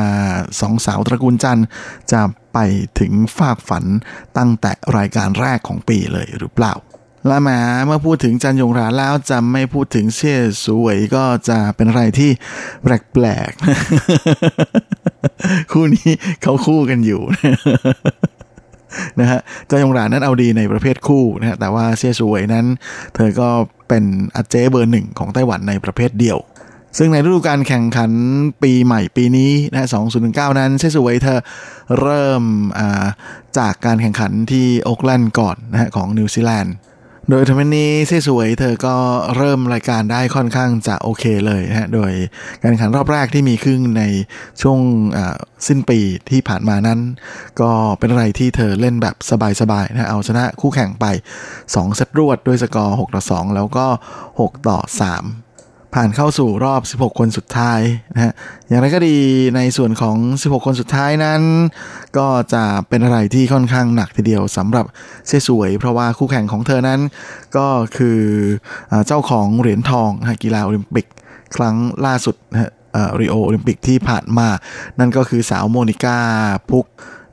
[0.59, 1.59] สองสาวตระกูลจัน
[2.11, 2.21] จะ
[2.53, 2.59] ไป
[2.99, 3.85] ถึงฝากฝัน
[4.37, 6.73] ตั้งแต่รายการแรกของปีเลยหรือเปล่า
[7.27, 12.31] และแม้เมื่อพูดถึงจันยงรานแล้วจะไม่พูดถึงเชี่ยสวยก็จะเป็นอะไรที่
[12.83, 16.09] แปลกๆคู่นี้
[16.41, 17.21] เขาคู่กันอยู่
[19.19, 22.65] นะฮะเจ้ายงรานนั้นเอาดีในประเภทคู่นะฮะแต่ว่าเชี่ยสวยนั้น
[23.15, 23.49] เธอก็
[23.89, 24.03] เป็น
[24.35, 26.37] อาเจ๊เบอร์หนึ่งของไต้หวันในประเภทเดี่ยว
[26.97, 28.11] ซึ่งในฤดูการแข่งขัน
[28.63, 29.87] ปีใหม่ปีนี้นะฮะ
[30.23, 31.39] 2019 นั้นเซี่ยสูเวยเธอ
[31.99, 32.43] เริ่ม
[33.57, 36.75] จากการแข่งขันที่โอ๊กแลนด์ก่อนนะฮะของนิวซีแลนด์
[37.29, 38.95] โดยทำนี้เซี่ยสูเวยเธอก็
[39.37, 42.11] เริ่มรายการได้ค่อนข้างจะโอเคเลยนะฮะ โดย
[42.61, 44.03] การแข่งขันรอบแรกที่มีขึ้นใน
[44.61, 44.79] ช่วง
[45.67, 46.99] สิ้นปีที่ผ่านมานั้น
[47.61, 49.15] ก็เป็นอะไรที่เธอเล่นแบบ
[49.61, 51.05] สบายๆนะเอาชนะคู่แข่งไป
[51.51, 53.85] 2 เซตรวดด้วยสกอร์ 6 ต่อ 2 แล้วก็
[54.29, 55.52] 6 ต่อ 3
[55.93, 57.79] ผ่านเข้าสู่รอบ 16 คนสุดท้าย
[58.13, 58.33] นะฮะ
[58.67, 59.17] อย่างไรก็ดี
[59.55, 61.41] ในส่วนของ 16 คนสุดท้ายนั้น
[62.17, 64.85] ก็จะเป็นอะไรที่ค่อนข้างหนักทีเดียวสำหรับ
[65.27, 66.99] เซสวย เพราะว่าคู่แข่งของเธอนั้น
[67.57, 67.67] ก็
[67.97, 68.19] คือ
[69.07, 71.05] เจ้าของเหรียญทองนะกีฬาโอลิมปิก
[71.55, 71.75] ครั้ง
[72.05, 72.71] ล่าสุดนะฮะ
[73.19, 74.47] ริโอโอลิมปิกที่ผ่านมา
[74.99, 76.17] นั่นก็คือสาวโมนิกา
[76.69, 76.85] พุก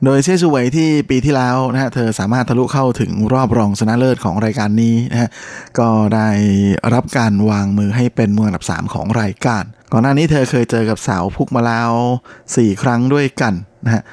[0.05, 5.29] โดยเชสวยที่ปีที่แล้วนะฮะเธอสามารถทะลุเข้าถึงรอบรองชนะเลิศของรายการนี้นะฮะ
[5.79, 6.29] ก็ได้
[6.93, 11.91] รับการวางมือให้เป็นมืออันดับ 3 ของรายการ ก่อนหน้านี้เธอเคยเจอกับสาวพุกมาแล้ว
[12.41, 13.53] 4 ครั้งด้วยกัน
[13.85, 14.03] นะฮะ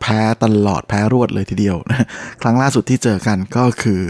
[0.00, 2.06] แพ้ตลอดแพ้รวดเลยทีเดียวนะ
[2.42, 4.00] ครั้งล่าสุดที่เจอกันก็คือ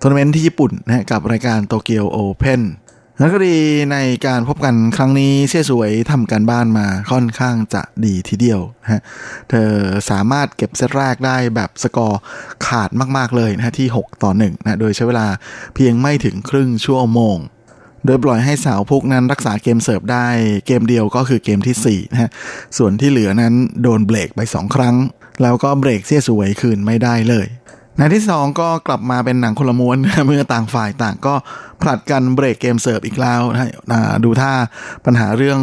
[0.00, 2.62] ทัวร์นาเมนต์ที่ญี่ปุ่นนะกับรายการโตเกียวโอเพน
[3.18, 3.56] แล้วก็ดี
[3.92, 9.00] ในการพบกันครั้งนี้เชี่ยสวยทำการบ้านมาค่อนข้างจะดีทีเดียวนะฮะ
[9.50, 9.70] เธอ
[10.10, 12.20] สามารถเก็บเซตแรกได้แบบสกอร์
[12.66, 15.26] ขาดมากๆเลยนะที่ 6 ต่อ1นะโดยใช้เวลา
[15.74, 17.36] เพียงไม่ถึงครึ่งชั่วโมง
[18.06, 20.26] โดยปล่อยให้สาวพุกนั้นรักษาเกมเสิร์ฟได้
[20.66, 22.30] เกมเดียวก็คือเกมที่4นะฮะ
[22.76, 24.96] ส่วนที่เหลือนั้นโดนเบรกไป 2 ครั้ง
[25.42, 27.46] แล้วก็เบรกเสียสวยคืนไม่ได้เลย
[27.98, 31.34] ในที่2ก็กลับมาเป็นหนังคนละม้วนเมื่อต่างฝ่ายต่างก็
[31.82, 33.42] ผลัดกันเบรกเกมเสิร์ฟอีกแล้ว
[33.90, 34.52] นะดูท่า
[35.04, 35.60] ปัญหาเรื่อง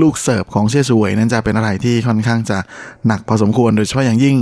[0.00, 2.58] ลูกเสิร์ฟของเซี่ยสูเวยนั้นจะเป็นอะไรที่ค่อนข้างจะ
[3.06, 4.36] หนักพอสมควรโดยเฉพาะอย่างยิ่ง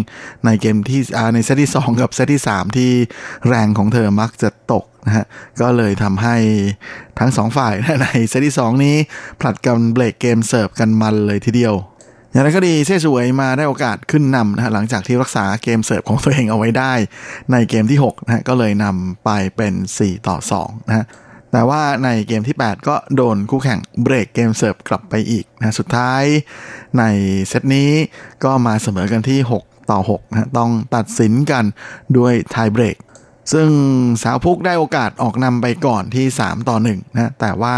[0.45, 1.01] ในเกมที่
[1.35, 2.91] ในเซตที่ 2 กับเซตที่ 3 ที่
[3.49, 5.27] แรงของเธอมักจะตกนะฮะ
[5.61, 6.37] ก็เลยทำให้
[7.19, 8.97] ทั้งสองฝ่ายในเซตที่ 2 นี้
[9.41, 11.75] ผลัดกันเบรกเกมเสิร์ฟกันมันเลยทีเดียว
[12.33, 16.93] อย่างไรก็ดีเซี่ยสูเวยมาได้โอกาสขึ้นนำนะฮะหลังจากที่รักษาเกมเสิร์ฟของตัวเองเอาไว้ได้
[17.53, 21.05] ในเกมที่6นะฮะก็เลยนำไปเป็น 4 ต่อ2นะฮะ
[21.53, 26.23] แต่ว่าในเกมที่ 8 ก็โดนคู่แข่งเบรกเกมเสิร์ฟกลับไปอีกนะสุดท้าย
[26.99, 27.05] ใน
[27.49, 27.91] เซตนี้
[28.45, 31.65] ก็มาเสมอกันที่ 6 ต่อ6นะต้องตัดสินกัน
[32.17, 32.97] ด้วยไทเบรก
[33.53, 33.71] ซึ่ง
[34.23, 37.77] สาวพุกได้โอกาสออกนำไปก่อนที่ 3 ต่อ 1 นะ แต่ว่า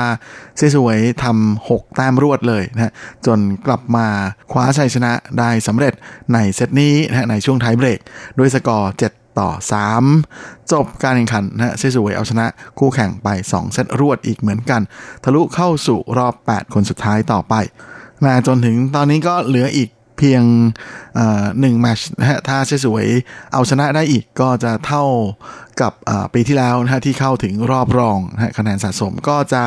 [0.57, 2.93] เซสวยทำ6แต้มรวดเลยนะ
[3.27, 4.07] จนกลับมา
[4.53, 5.95] คว้าชัยชนะได้สำเร็จ
[6.35, 8.01] ในเซตนี้นะในช่วงท้ายเบรก
[8.39, 9.51] ด้วยสกอร์ 7ต่อ
[10.11, 12.47] 3 จบการแข่งขันนะเซสวยเอาชนะ
[12.79, 14.81] คู่แข่งไป 2 เซตรวดอีกเหมือนกัน
[15.25, 17.55] ทะลุเข้าสู่รอบ 8 คนสุดท้ายต่อไป
[18.25, 20.43] นะจนถึงตอนนี้ก็เหลืออีก เพียง
[21.61, 23.07] หนึ่งแมชนะฮะถ้าเชสวย
[23.53, 25.05] เอาชนะได้อีกก็จะเท่า
[25.81, 25.93] กับ
[26.35, 29.63] ปีที่แล้วนะฮะที่เข้าถึงรอบรองนะคะแนนสะสมก็จะ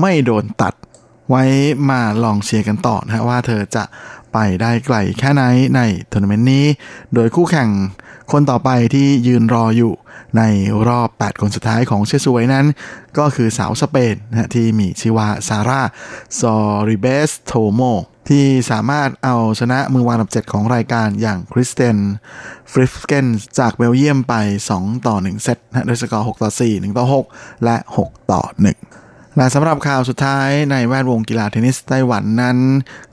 [0.00, 0.74] ไม่โดนตัด
[1.30, 1.44] ไว้
[1.90, 3.84] มาลองเชียร์กันต่อนะฮะว่าเธอจะ
[4.32, 5.42] ไปได้ไกลแค่ไหน
[5.76, 5.80] ใน
[6.12, 6.66] ทัวร์นาเมนต์นี้
[7.14, 7.70] โดยคู่แข่ง
[8.32, 9.92] คนต่อไปที่ยืนรออยู่
[10.36, 10.42] ใน
[10.88, 12.66] รอบ 8 คนสุดท้ายของเซี่ยสูเวยนั้น
[13.18, 15.80] ก็คือสาวสเปนนะที่มีชื่อว่าซาร่า
[16.40, 16.56] ซอ
[16.88, 17.80] ร์ริเบส ตอร์โม
[18.28, 21.96] ที่สามารถเอาชนะมือวางอันดับ 7 ของรายการอย่างเคิร์สเตน
[22.72, 23.26] ฟลิปเกนส์
[23.58, 24.34] จากเบลเยียมไป
[24.72, 27.06] 2 ต่อ 1 เซตนะด้วยสกอร์ 6 ต่อ 4 1 ต่อ
[27.36, 28.42] 6 และ 6 ต่อ
[28.90, 32.58] 1และสำหรับข่าวสุดท้ายในแวดวงกีฬาเทนนิสไต้หวันนั้น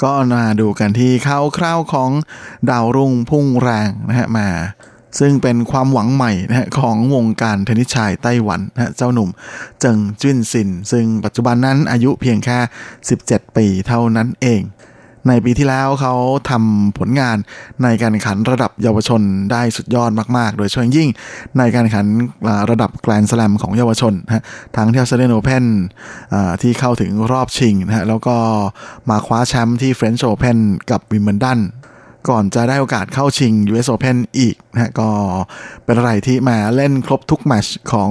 [0.03, 2.11] ก็มาดูกันที่ข่าวคราวของ
[2.69, 4.49] ดาวรุ่งพุ่งแรงนะฮะมา
[5.19, 9.29] ซึ่งเป็นความหวังใหม่นะของวงการเทนนิสชายไต้หวันนะเจ้าหนุ่ม
[9.81, 12.57] เจิงจิ้นซิน ซึ่งปัจจุบันนั้นอายุเพียงแค่
[13.07, 14.63] 17 ปีเท่านั้นเอง
[15.29, 16.15] ในปีที่แล้วเขา
[16.49, 17.37] ทำผลงาน
[17.83, 21.09] ในการแข่งขันระดับเยาวชนได้สุดยอดมาก ๆ โดยเฉพาะยิ่ง
[21.57, 22.07] ในการแข่งขัน
[22.71, 24.43] ระดับแกรนด์สแลมของเยาวชนนะ
[24.75, 25.65] ทั้งที่ออสเตรเลียนโอเพน
[26.61, 28.35] ที่เข้าถึงรอบชิงนะแล้วก็
[29.09, 30.57] มาคว้าแชมป์ที่เฟรนช์โอเพน
[30.91, 31.59] กับวิมเบิลดัน
[32.29, 35.09] ก่อนจะได้โอกาสเข้าชิง US Open อีกนะก็
[35.85, 38.09] เป็นอะไรที่มาเล่นครบทุกแมตช์ของ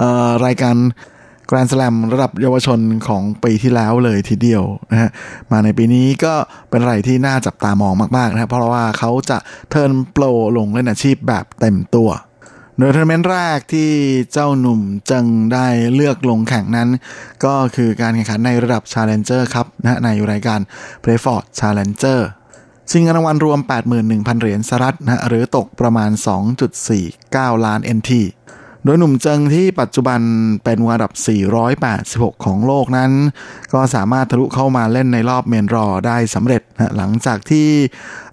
[0.00, 0.76] ออรายการ
[1.46, 5.10] แกรนด์สแลมระดับเยาวชนของปีที่แล้วเลยทีเดียวนะฮะ
[5.50, 6.34] มาในปีนี้ก็
[6.70, 9.38] เป็นอะไรที่น่าจับตามองมากๆนะครับเพราะว่าเขาจะ
[9.70, 10.24] เทิร์นโปร
[10.56, 12.10] ลงเล่นอาชีพแบบเต็มตัว
[12.78, 13.90] โดยทัวร์นาเมนต์แรกที่
[14.32, 16.88] เจ้าหนุ่มจึงได้เลือกลงแข่งนั้น
[17.44, 20.60] ก็คือการแข่งขันในระดับ Challenger ครับนะในรายการ
[21.02, 22.20] p l a y f o r d Challenger
[22.90, 23.58] ชิงเงินรางวัลรวม
[24.00, 26.10] 81,000 เหรียญสหรัฐนะหรือตกประมาณ
[26.88, 28.10] 2.49 ล้าน NT
[28.84, 30.20] โดยหนุ่มเจิงที่ปัจจุบัน
[30.64, 31.12] เป็นอันดับ
[31.78, 33.10] 486 ของโลกนั้น
[33.72, 37.68] ก็สามารถทะลุเข้ามาเล่นในรอบเมนรอได้สำเร็จนะหลังจากที่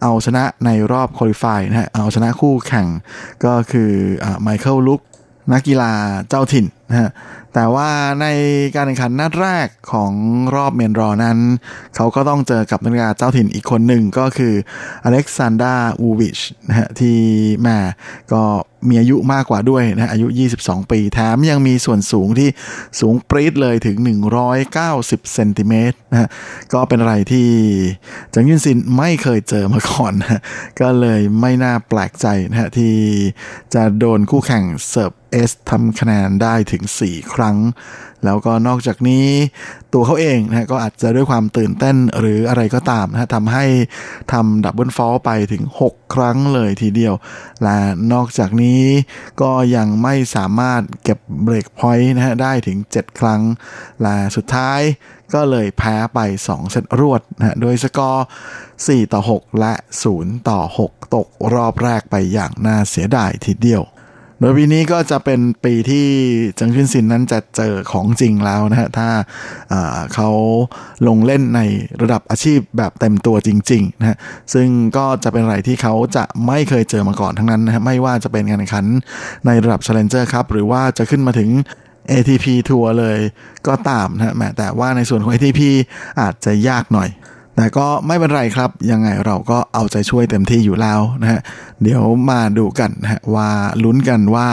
[0.02, 2.88] เอาชนะในรอบคุริฟายนะฮะเอาชนะคู่แข่ง
[3.46, 3.92] ก็คือ
[4.42, 5.02] ไมเคิลลุก
[5.52, 5.92] นักกีฬา
[6.30, 7.10] เจ้าถิ่นนะฮะ
[7.54, 7.90] แต่ว่า
[8.22, 8.28] ใน
[8.76, 10.14] การแข่งขันนัดแรกของ
[10.56, 11.38] รอบเมนรอนั้น
[11.96, 14.54] เขาก็ต้องเจอกับนักกีฬาเจ้าถิ่นอีกคนหนึ่งก็คือ
[15.04, 17.18] อเล็กซานดราอูวิชนะฮะที่
[17.62, 17.78] แม่
[18.34, 18.44] ก็
[18.90, 20.28] มีอายุมากกว่าด้วยนะอายุ
[20.60, 22.50] 22 ปี แถมยังมีส่วนสูงที่
[23.00, 23.98] สูงปรี๊ดเลยถึง
[24.66, 26.30] 190 เซนติเมตรนะฮะ
[26.74, 27.50] ก็เป็นอะไรที่
[28.34, 30.42] จังยุนซินไม่เคยเจอมาก่อนนะ
[30.82, 32.94] ก็เลยไม่น่าแปลกใจนะฮะที่
[33.74, 37.58] จะโดนคู่แข่งเสิร์ฟ เอสทำคะแนนได้ถึง 4 ครั้ง
[38.26, 39.28] แล้วก็นอกจากนี้
[39.94, 43.66] ตัวเขาเองนะก็อาจจะด้วยความตื่นเต้นหรืออะไรก็ตามนะทำให้
[44.32, 47.14] ทำดับเบิลฟอลต์ไปถึง 6 ครั้งเลยทีเดียว
[47.64, 47.78] และ
[48.14, 48.82] นอกจากนี้
[49.42, 53.42] ก็ยังไม่สามารถเก็บเบรกพอยต์นะฮะได้ถึง 7 ครั้ง
[54.02, 54.82] และสุดท้าย
[55.34, 58.26] ก็เลยแพ้ไป 2 เซตรวดนะโดยสกอร์
[58.68, 59.74] 4 ต่อ 6 และ
[60.12, 63.84] 0 ต่อ 6 ตกรอบแรกไปอย่างน่าเสียดายทีเดียว
[64.44, 66.08] โดยปีนี้ก็จะเป็นปีที่
[66.60, 69.10] จังชุนซินนั้นจะเจอของจริงแล้วนะฮะถ้า
[70.14, 70.30] เขา
[71.08, 71.62] ลงเล่นใน
[72.02, 74.18] ระดับอาชีพแบบเต็มตัวจริงๆนะฮะ
[74.54, 74.68] ซึ่ง
[74.98, 78.86] ก็จะเป็นอะไรที่เขาจะไม่เคยเจอมาก่อนทั้งนั้นนะฮะไม่ว่าจะเป็นการแข่งขัน
[79.46, 81.50] ในระดับ Challenger ครับหรือว่าจะขึ้นมาถึง
[82.12, 83.20] ATP ทัวร์เลย
[83.68, 85.62] ก็ตามนะฮะแต่ว่าในส่วนของ ATP
[86.22, 87.10] อาจจะยากหน่อย
[87.56, 91.42] แต่ก็ไม่เป็นไรครับ ยังไงเราก็เอาใจช่วยเต็มที่อยู่แล้วนะฮะ
[91.84, 93.50] เดี๋ยวมาดูกันนะฮะว่า
[93.84, 94.48] ลุ้นกันว่า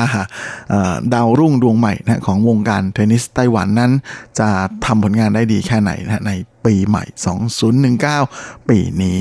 [1.15, 3.93] ดาวรุ่งดวงใหม่นะของวงการเทนนิสไต้หวันนั้น
[4.39, 4.49] จะ
[4.85, 6.33] ทำผลงานได้ดีแค่ไหนนะใน
[6.65, 7.05] ปีใหม่
[8.27, 9.19] 2019 ปีนี้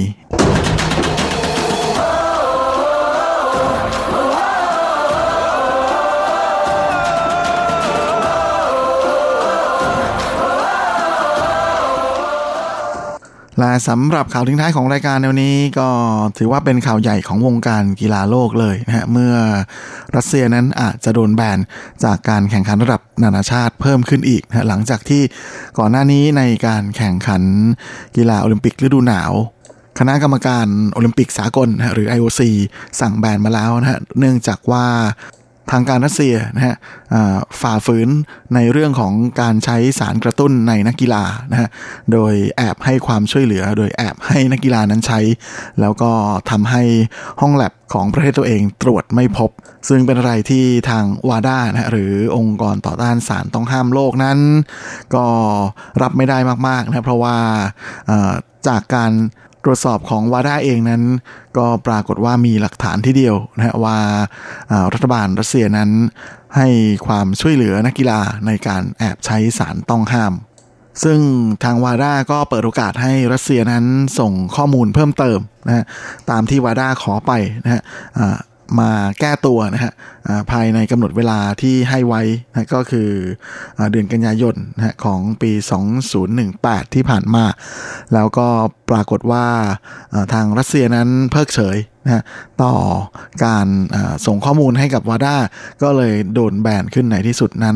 [13.60, 15.90] และสำหรับข่าวทิ้งท้ายของรายการในวันนี้ก็
[16.38, 19.34] ถือว่าเป็นข่าวใหญ่ของวงการกีฬาโลกเลยนะฮะเมื่อ
[20.16, 21.60] รัสเซียนั้นอาจจะโดนแบน
[22.04, 25.22] จากการแข่งขันระดับนานาชาติเพิ่มขึ้นอีกนะหลังจากที่
[25.78, 27.44] ก่อนหน้านี้ในการแข่งขัน
[28.16, 29.32] กีฬาโอลิมปิกฤดูหนาว
[30.00, 32.42] คณะกรรมการโอลิมปิกสากลหรือ IOC
[33.02, 34.86] สั่งแบนมาแล้วนะฮะเนื่องจากว่า
[35.72, 36.76] ทางการรัสเซียนะฮะ
[37.62, 38.10] ฝ่าฝืน
[38.56, 41.70] ในเรื่องของการใช้สารกระตุ้นในนักกีฬานะฮะ
[42.14, 45.20] โดยแอบให้ความช่วยเหลือ โดยแอบให้นักกีฬานั้นใช้
[45.82, 46.12] แล้วก็
[46.52, 46.84] ทำให้
[47.42, 49.50] ห้องแลบของประเทศตัวเองตรวจไม่พบ
[49.90, 54.40] ซึ่งเป็นอะไรที่ทางวาด้านะหรือองค์กรต่อต้านสารต้องห้ามโลกนั้น
[55.16, 55.26] ก็
[56.02, 57.36] รับไม่ได้มากๆนะเพราะว่า
[58.68, 59.12] จากการ
[59.64, 61.04] ตรวจสอบของวาด้าเองนั้น
[61.58, 63.98] ก็ปรากฏว่ามีหลักฐานที่เดียวนะฮะว่า
[64.94, 65.90] รัฐบาลรัสเซียนั้น
[66.58, 66.68] ให้
[67.08, 70.34] ความช่วยเหลือนักกีฬาในการแอบใช้สารต้องห้าม
[71.04, 71.20] ซึ่ง
[71.64, 73.86] ทางวาด้าก็เปิดโอกาสให้รัสเซียนั้น
[74.20, 75.86] ส่งข้อมูลเพิ่มเติมนะฮะ
[76.30, 77.32] ตามที่วาด้าขอไป
[77.64, 77.82] นะฮะ
[78.80, 79.92] มาแก้ตัวนะฮะ
[80.52, 82.22] ภายในกำหนดเวลาที่ให้ไว้
[82.52, 83.10] นะก็คือ
[83.78, 85.52] อเดือนกันยายนนะของปี
[86.44, 87.46] 2018 ที่ผ่านมา
[88.14, 88.48] แล้วก็
[88.90, 89.46] ปรากฏว่า
[90.34, 92.24] ทางรัสเซียนั้นเพิกเฉยนะ
[92.64, 92.74] ต่อ
[93.46, 93.68] การ
[94.26, 95.36] ส่งข้อมูลให้กับวาด้า
[95.84, 97.76] ก็เลยโดนแบนขึ้นในที่สุดนั้น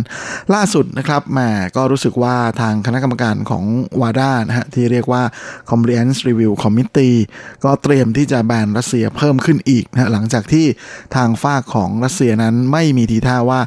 [0.54, 3.64] ล่าสุดนะครับแม่ก็รู้สึกว่าทางคณะกรรมการของ
[4.02, 5.24] วาด้านะฮะที่เรียกว่า
[5.72, 7.18] Compliance Review Committee
[7.64, 10.66] ก็เตรียมที่จะแบนรัสเซียเพิ่มขึ้นอีกนะหลังจากที่
[11.16, 13.60] ทางฝากของรัสเซียนั้นไม่มีทีท่าว่า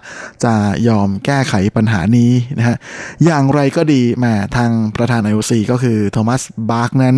[0.44, 0.54] จะ
[0.88, 2.76] ยอมแก้ไขปัญหานี้นะฮะ
[3.24, 7.16] อย่างไรก็ดีแม่ทางประธาน IOC ก็คือโทมัสบาร์กนั้น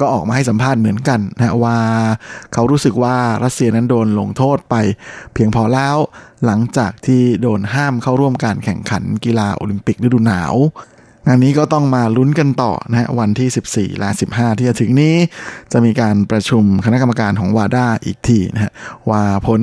[0.00, 1.78] ก็ออกมาให้สัมภาษณ์เหมือนกันนะว่า
[2.52, 4.74] เขารู้สึกว่ารัสเซียนั้นโดนลงโทษไป
[5.34, 5.96] เพียงพอแล้ว
[6.46, 10.54] หลังจากที่โดนห้ามเข้าร่วมการแข่งขันกีฬาโอลิมปิกฤดูหนาว
[11.26, 15.14] งานนี้ก็ต้องมาลุ้นกันต่อนะวันที่ 14 และ 15 ที่จะถึงนี้
[15.72, 18.72] จะมีการประชุมคณะกรรมการของวาด้าอีกทีนะฮะ
[19.10, 19.60] ว่าผล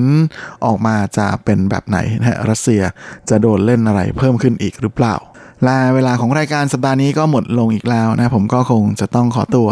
[0.66, 2.82] ออกมาจะเป็นแบบไหนนะฮะรัสเซีย
[3.30, 5.16] จะโดนเล่นอะไรเพิ่มขึ้นอีกหรือเปล่า
[5.66, 9.68] ลาเวลาของรายการสัปดาห์นี้ก็หมดลงอีกแล้วนะ ผมก็คงจะต้องขอตัว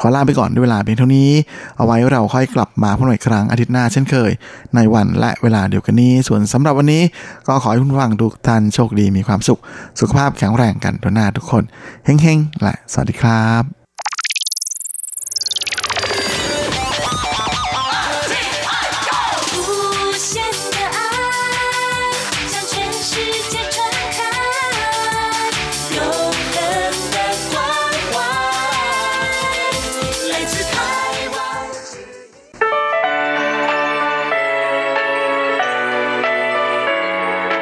[0.00, 1.30] ขอลาไปก่อนด้วยเวลาเพียงเท่านี้
[1.76, 4.30] เอาไว้เราค่อยกลับมาพบกันอีกครั้งอาทิตย์หน้าเช่นเคย
[4.74, 7.02] ในวันและเวลาเดียวกันนี้ ส่วนสำหรับวันนี้
[7.46, 9.60] ก็ขอให้คุณฟังทุกท่านโชคดีมีความสุข
[10.00, 11.62] สุขภาพแข็งแรงกันทุกหน้าทุกคน
[12.04, 13.77] เฮ้งๆและสวัสดีครับ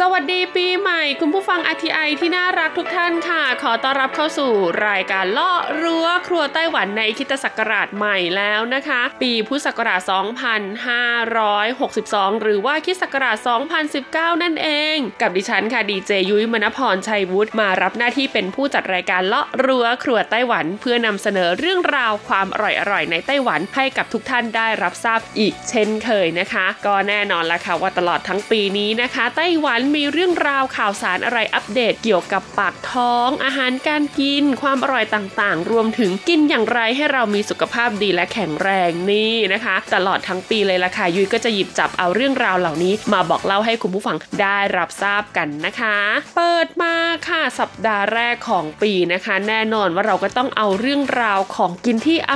[0.00, 4.52] สวัสดีปีใหม่คุณผู้ฟัง RTI ที่น่ารักทุกท่านค่ะ ขอต้อนรับเข้าสู่
[4.88, 10.00] รายการเลาะรั้วครัวไต้หวันในคริดศักราชใหม่แล้วนะคะ ปีพุทธศักราช
[11.50, 13.36] 2562 หรือว่าคริดศักราช
[13.90, 22.56] 2019 นั่นเอง กับดิฉันค่ะดีเจยุ้ยมณพรชัยวุฒิมารับหน้าที่เป็นผู้จัดรายการเลาะรั้วครัวไต้หวัน เพื่อนำเสนอเรื่องราวความอ
[22.92, 45.96] ร่อยๆในไต้หวันให้กับทุกท่านได้รับทราบอีกเช่นเคยนะคะ ก็แน่นอนละค่ะว่าตลอดทั้งปีนี้นะคะ ไต้หวันมีเรื่องราวข่าวสารอะไรอัปเดตเกี่ยวกับปากท้อง อาหารการกิน ความอร่อยต่างๆ รวมถึงกินอย่างไรให้เรามีสุขภาพดีและแข็งแรงนี่นะคะ ตลอดทั้งปีเลยล่ะค่ะยุ้ยก็จะหยิบจับเอาเรื่องราวเหล่านี้ มาบอกเล่าให้คุณผู้ฟังได้รับทราบกันนะคะ
[46.36, 46.94] เปิดมา
[47.28, 52.32] ค่ะสัปดาห์แรกของปีนะคะ แน่นอนว่าเราก็ต้องเอาเรื่องราวของกินที่อ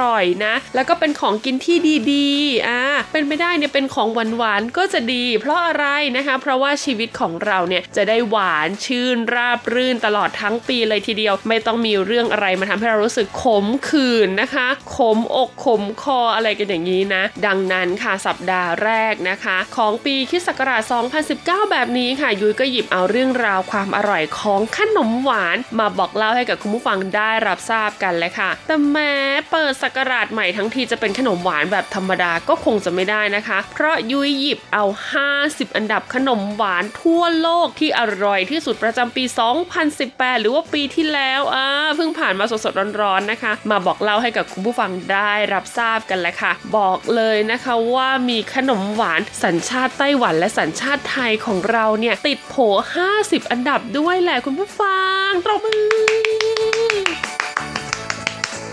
[0.06, 1.76] ่อยๆนะ แล้วก็เป็นของกินที่
[2.12, 2.80] ดีๆอ่า
[3.12, 5.86] เป็นไม่ได้เนี่ยเป็นของหวานๆก็จะดี เพราะอะไร
[6.16, 20.82] นะคะ เพราะว่าชีวิตของเราเนี่ยจะได้หวานชื่นราบรื่นตลอดทั้งปีเลยทีเดียว ไม่ต้องมีเรื่องอะไรมาทำให้เรารู้สึกขมขื่นนะคะ ขมอกขมคออะไรกันอย่างนี้นะ ดังนั้นค่ะสัปดาห์แรกนะคะ ของปีคิศักราช
[21.30, 29.14] 2019 แบบนี้ค่ะ ยุ้ยก็หยิบเอาเรื่องราวความอร่อยของขนมหวานมาบอกเล่าให้กับคุณผู้ฟังได้รับทราบกันเลยค่ะ แต่แม้
[29.50, 39.24] เปิดศักราชใหม่ทั้งทีจะเป็นขนมหวานแบบธรรมดาก็คงจะไม่ได้นะคะ เพราะยุ้ยหยิบเอา 50 อันดับขนมหวานทั่วโลกที่อร่อยที่สุดประจำปี
[39.82, 41.66] 2018 หรือว่าปีที่แล้วอ่า
[41.96, 52.54] เพิ่งผ่านมาสดๆร้อนๆนะคะ มาบอกเล่าให้กับคุณผู้ฟังได้รับทราบกันแล้วค่ะ บอกเลยนะคะว่ามีขนมหวานสัญชาติไต้หวันและสัญชาติไทยของเราเนี่ย ติดโผ
[53.06, 55.74] 50 อันดับด้วยแหละคุณผู้ฟังตบมื
[56.38, 56.39] อ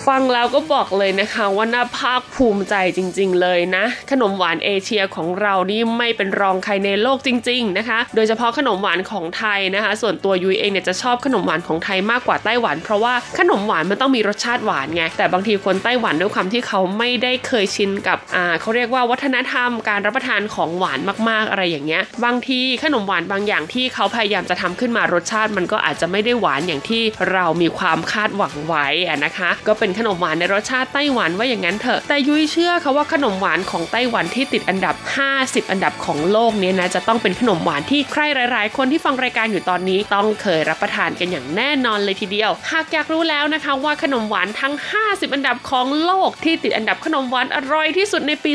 [0.08, 21.00] ฟังแล้วก็บอกเลยนะคะว่าน่าภาคภูมิใจจริง ๆ เลยนะ ขนมหวานเอเชียของเรานี่ไม่เป็นรองใครในโลกจริง ๆ นะคะ โดยเฉพาะขนมหวานของไทยนะคะ ส่วนตัวยุ้ยเองเนี่ยจะชอบขนมหวานของไทยมากกว่าไต้หวัน เพราะว่าขนมหวานมันต้องมีรสชาติหวานไงแต่บางทีคนไต้หวันด้วยความที่เขาไม่ได้เคยชินกับอ่าเขาเรียกว่าวัฒนธรรมการรับประทานของหวาน
[21.30, 28.88] มากๆอะไรอย่างเงี้ย บางทีขนมหวานบางอย่างที่เขาพยายามจะทำขึ้นมารสชาติมันก็อาจจะไม่ได้หวานอย่างที่เรามีความคาดหวังไว้
[29.26, 34.96] นะคะ ก็เป็นขนมหวานในรสชาติไต้หวันว่าอย่างนั้นเถอะ แต่ยุ้ยเชื่อค่ะว่าขนมหวานของไต้หวันที่ติดอันดับ
[35.34, 44.74] 50 อันดับของโลกเนี้นะจะต้องเป็นขนมหวานที่ใครหลาย ๆ คนที่ฟังรายการอยู่ตอนนี้ต้องเคยรับประทานกันอย่างแน่นอนเลยทีเดียว หากอยากรู้แล้วนะคะว่าขนมหวานทั้ง
[45.04, 48.52] 50 อันดับของโลกที่ติดอันดับขนมหวานอร่อยที่สุดในปี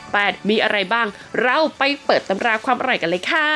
[0.00, 1.06] 2018 มีอะไรบ้าง
[1.42, 3.48] เราไปเปิดตำราความอร่อยกันเลยค่ะ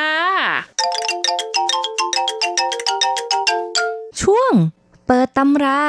[4.23, 4.53] ช่วง
[5.07, 5.81] เปิดตำรา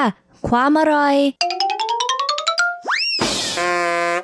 [0.47, 1.15] ความอร่อย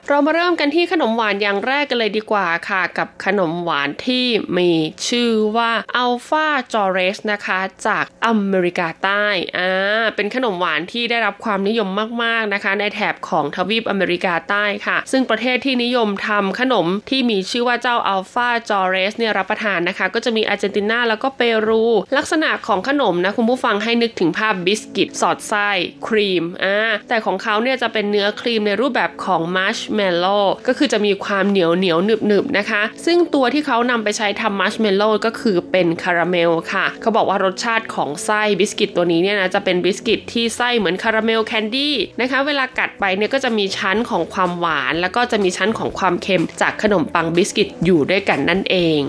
[0.10, 4.26] เรามาเริ่มกันที่ขนมหวานอย่างแรกกันเลยดีกว่าค่ะ กับขนมหวานที่
[4.58, 4.72] มี
[5.08, 9.26] ชื่อว่าอัลฟาจอเรสนะคะ จากอเมริกาใต้
[9.58, 9.72] อ่า
[10.16, 11.90] เป็นขนมหวานที่ได้รับความนิยม
[12.24, 21.86] มากๆนะคะ ในแถบของทวีปอเมริกาใต้ค่ะ ซึ่งประเทศที่นิยมทำขนมที่มีชื่อว่าเจ้า alfajores เนี่ยรับประทานนะคะ ก็จะมีอาร์เจนตินาแล้วก็เปรู
[22.18, 25.70] ลักษณะของขนมนะคุณผู้ฟังให้นึกถึงภาพบิสกิตสอดไส้
[26.08, 26.78] ครีมอ่า
[27.10, 30.38] แต่ของเขาเนี่ยจะเป็นเนื้อครีมในรูปแบบของมาร์ชเมลโล่
[30.68, 49.02] ก็คือจะมีความเหนียวเหนียวหนึบหนึบนะคะ ซึ่งตัวที่เขานำไปใช้ทำมาร์ชเมลโล่ก็คือเป็นคาราเมลค่ะ เขาบอกว่ารสชาติของไส้บิสกิตตัวนี้เนี่ยนะจะเป็นบิสกิตที่ไส้เหมือน caramel candyนะคะเวลากัดไปเนี่ยก็จะมีชั้นของความหวาน แล้วก็จะมีชั้นของความเค็มจากขนมปังบิสกิตอยู่ด้วยกันนั่นเอง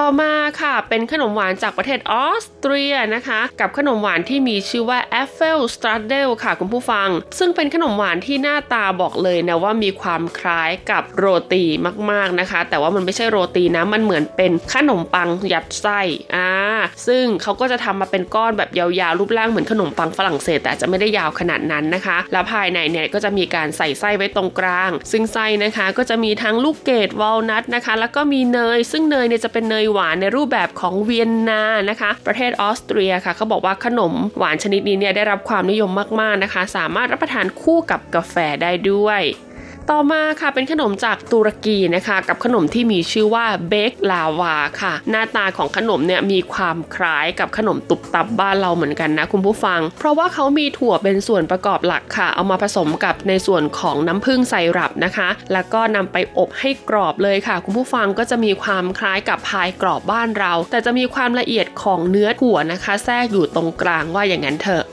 [0.00, 0.32] ต่อมา
[0.62, 11.64] ค่ะเป็นขนมหวานจากประเทศออสเตรียนะคะ กับขนมหวานที่มีชื่อว่า Apfelstrudel ค่ะคุณผู้ฟัง ซึ่งเป็นขนมหวานที่หน้าตาบอกเลยนะว่ามีความคล้ายกับโรตี
[12.10, 16.00] มากๆนะคะ แต่ว่ามันไม่ใช่โรตีนะมันเหมือนเป็นขนมปังยัดไส้
[16.34, 16.50] อ่า
[17.06, 39.22] ซึ่งเขาก็จะทำมาเป็นก้อนแบบยาวๆรูปร่างเหมือนขนมปังฝรั่งเศสแต่จจะไม่ได้ยาวขนาดนั้นนะคะ แล้วภายในเนี่ยก็จะมีการใส่ไส้ไว้ตรงกลาง ซึ่งไส้นะคะก็จะมีทั้งลูกเกดวอลนัทนะคะ แล้วก็มีเนย ซึ่งเนยเนี่ยจะเป็นเนยหวานในรูปแบบของเวียนนานะคะ ประเทศออสเตรียค่ะเขาบอกว่าขนมหวานชนิดนี้เนี่ยได้รับความนิยมมากๆนะคะ สามารถรับประทานคู่กับกาแฟได้ด้วย
[39.92, 64.84] ต่อมาค่ะเป็นขนมจากตุรกีนะคะกับขนมที่มีชื่อว่าเบกลาวาค่ะ หน้าตาของขนมเนี่ยมีความคล้ายกับขนมตุบตับบ้านเราเหมือนกันนะคุณผู้ฟัง เพราะว่าเขามีถั่วเป็นส่วนประกอบหลักค่ะ เอามาผสมกับในส่วนของน้ำผึ้งไซรัปนะคะ แล้วก็นำไปอบให้กรอบเลยค่ะ คุณผู้ฟังก็จะมีความคล้ายกับพายกรอบบ้านเรา แต่จะมีความละเอียดของเนื้อถั่วนะคะ แทรกอยู่ตรงกลางว่าอย่างนั้นเถอะ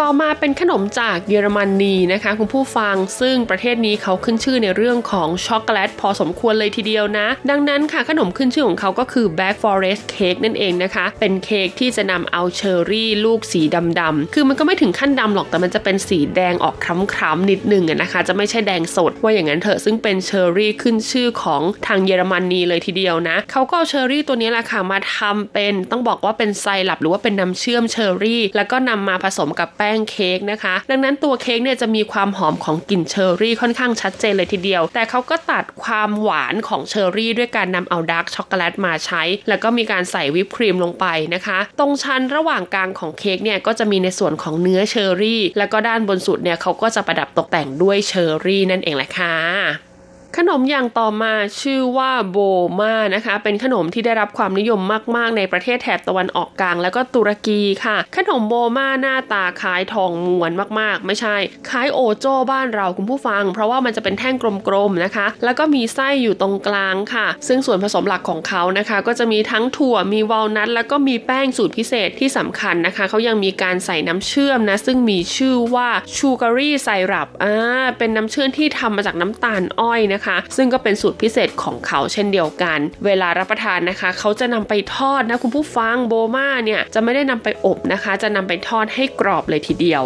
[0.00, 13.62] ต่อมาเป็นขนมจากเยอรมนีนะคะ คุณผู้ฟังซึ่งประเทศนี้เขาขึ้นชื่อในเรื่องของช็อกโกแลตพอสมควรเลยทีเดียวนะ ดังนั้นค่ะขนมขึ้นชื่อของเขาก็คือ Black Forest Cake นั่นเองนะคะ เป็นเค้กที่จะนำเอาเชอร์รี่ลูกสี
[14.00, 16.86] ดำๆคือมันก็ไม่ถึงขั้นดำหรอกแต่มันจะเป็นสีแดงออกค
[17.20, 49.93] ล้ำๆนิดนึงนะคะ จะไม่ใช่แดงสด ว่าอย่างนั้นเถอะซึ่งเป็นเชอร์รี่ขึ้นชื่อของทางเยอรมนีเลยทีเดียวนะเขาก็เอาเชอร์รี่ตัวนี้แหละค่ะมาทำเป็นต้องบอกว่าเป็นไซรัปหรือว่าเป็นน้ำเชื่อมเชอร์รี่ แล้วก็นำมาผสมกับแป้งเค้กนะคะ ดังนั้นตัวเค้กเนี่ยจะมีความหอมของกลิ่นเชอร์รี่ค่อนข้างชัดเจนเลยทีเดียว แต่เขาก็ตัดความหวานของเชอร์รี่ด้วยการนำเอาดาร์กช็อกโกแลตมาใช้ แล้วก็มีการใส่วิปครีมลงไปนะคะ ตรงชั้นระหว่างกลางของเค้กเนี่ยก็จะมีในส่วนของเนื้อเชอร์รี่ แล้วก็ด้านบนสุดเนี่ยเขาก็จะประดับตกแต่งด้วยเชอร์รี่นั่นเองแหละค่ะ
[50.38, 52.38] ขนมอย่างต่อมาชื่อว่าโบ
[52.80, 54.80] มานะคะ เป็นขนมที่ได้รับความนิยม
[55.16, 61.36] มาก ๆ ในประเทศแถบตะวันออกกลาง แล้วก็ตุรกีค่ะ ขนมโบมาหน้าตาคล้ายทองม้วนมากๆ ไม่ใช่
[61.68, 64.34] คล้ายโอโจ้บ้านเราคุณผู้ฟัง เพราะว่ามันจะเป็นแท่ง
[64.68, 77.54] กลมๆนะคะ แล้วก็มีไส้อยู่ตรงกลางค่ะ ซึ่งส่วนผสมหลักของเขานะคะ ก็จะมีทั้งถั่วมีวอลนัทแล้วก็มีแป้งสูตรพิเศษที่สำคัญนะคะเขายังมีการใส่น้ำเชื่อมนะซึ่งมีชื่อว่าชูการีไซรัปอ่า
[77.98, 80.23] เป็นน้ำเชื่อมที่ทำมาจากน้ำตาลอ้อยนะคะ
[80.56, 90.04] ซึ่งก็เป็นสูตรพิเศษของเขาเช่นเดียวกัน เวลารับประทานนะคะ เขาจะนำไปทอดนะคุณผู้ฟังโบมาเนี่ยจะไม่ได้นำไปอบนะคะ จะนำไปทอดให้กรอบเลยทีเดียว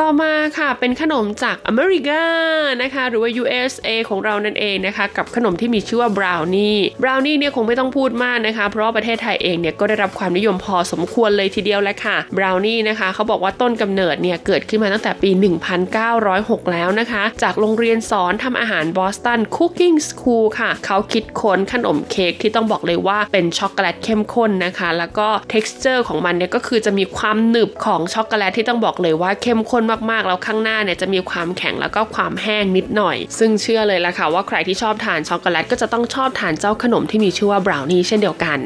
[0.00, 2.22] ต่อมาค่ะเป็นขนมจากอเมริกา
[2.82, 15.30] นะคะหรือว่า USA ของเรานั่นเองนะคะกับขนมที่มีชื่อว่าบราวนี่บราวนี่เนี่ยคงไม่ต้องพูดมากนะคะ เพราะประเทศไทยเองเนี่ยก็ได้รับความนิยมพอสมควรเลยทีเดียวแหละค่ะบราวนี่นะคะเขาบอกว่าต้นกำเนิดเนี่ยเกิดขึ้นมาตั้งแต่ปี
[16.00, 38.58] 1906 แล้วนะคะ จากโรงเรียนสอนทำอาหาร Boston Cooking School ค่ะเขาคิดค้นขนมเค้กที่ต้องบอกเลยว่าเป็นช็อกโกแลตเข้มข้นนะคะ แล้วก็ t e x t อร์ของมันเนี่ยก็คือจะมีความหนึบของช็อกโกแลตที่ต้องบอกเลยว่าเข้มข้นมากๆ แล้วข้างหน้าเนี่ยจะมีความแข็งแล้วก็ความแห้งนิดหน่อย ซึ่งเชื่อเลยละค่ะว่าใครที่ชอบทานช็อกโกแลตก็จะต้องชอบทานเจ้าขนมที่มีชื่อว่าบราวนี่เช่นเดียวกัน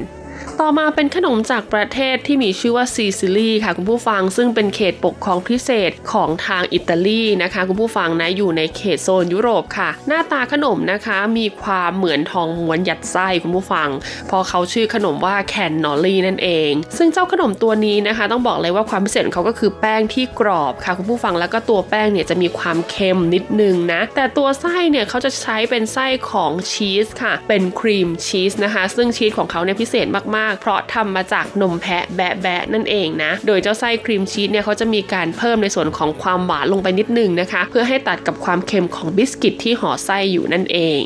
[0.61, 13.89] ต่อมาเป็นขนมจากประเทศที่มีชื่อว่าซีซิลีค่ะคุณผู้ฟังซึ่งเป็นเขตปกครองพิเศษของทางอิตาลีนะคะคุณผู้ฟังนะอยู่ในเขตโซนยุโรปค่ะ หน้าตาขนมนะคะมีความเหมือนทองม้วนยัดไส้คุณผู้ฟัง
[14.31, 41.03] พอเขาชื่อขนมว่าแคนนอลี่นั่นเอง ซึ่งเจ้าขนมตัวนี้นะคะ ต้องบอกเลยว่าความพิเศษของเขาก็คือแป้งที่กรอบค่ะคุณผู้ฟังแล้วก็ตัวแป้งเนี่ยจะมีความเค็มนิดนึงนะแต่ตัวไส้เนี่ยเขาจะใช้เป็นไส้ของชีสค่ะ เป็นครีมชีสนะคะ ซึ่งชีสของเขาเนี่ยพิเศษมากๆ เพราะทำมาจากนมแพะแบะแบะนั่นเองนะ โดยเจ้าไส้ครีมชีสเนี่ยเขาจะมีการเพิ่มในส่วนของความหวานลงไปนิดนึงนะคะ เพื่อให้ตัดกับความเค็มของบิสกิตที่ห่อไส้อยู่นั่นเอง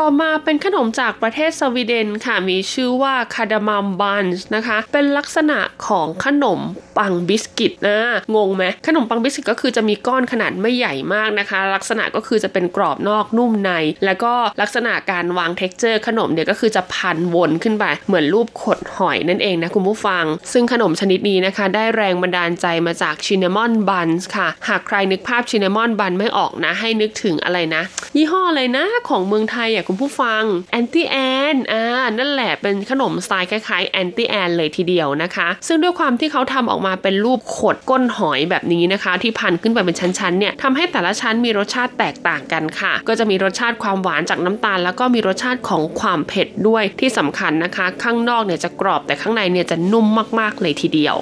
[0.00, 6.60] ต่อมาเป็นขนมจากประเทศสวีเดนค่ะ มีชื่อว่า cardamom buns นะคะ เป็นลักษณะของขนม
[6.98, 7.98] ปังบิสกิตนะ
[8.36, 13.70] งงไหม ขนมปังบิสกิตก็คือจะมีก้อนขนาดไม่ใหญ่มากนะคะ ลักษณะก็คือจะเป็นกรอบนอกนุ่มใน
[14.04, 27.82] แล้วก็ลักษณะการวาง texture ขนมเนี่ยก็คือจะพันวนขึ้นไป เหมือนรูปขดหอยนั่นเองนะคุณผู้ฟัง ซึ่งขนมชนิดนี้นะคะ ได้แรงบันดาลใจมาจาก cinnamon buns ค่ะ หากใครนึกภาพ cinnamon bun ไม่ออกนะ ให้นึกถึงอะไรนะ
[28.16, 31.16] ยี่ห้ออะไรนะของเมืองไทยอะคุณผู้ฟังแอนตี้แอ
[31.54, 31.84] นอ่า
[32.18, 50.06] นั่นแหละเป็นขนมสไตล์คล้ายๆแอนตี้แอนเลยทีเดียวนะคะ ซึ่งด้วยความที่เขาทำออกมาเป็นรูปขดก้นหอยแบบนี้นะคะ ที่พันขึ้นไปเป็นชั้นๆเนี่ยทำให้แต่ละชั้นมีรสชาติแตกต่างกันค่ะ ก็จะมีรสชาติความหวานจากน้ำตาล แล้วก็มีรสชาติของความเผ็ดด้วยที่สำคัญนะคะ ข้างนอกเนี่ยจะกรอบแต่ข้างในเนี่ยจะนุ่ม
[50.40, 51.18] มากๆเลยทีเดียว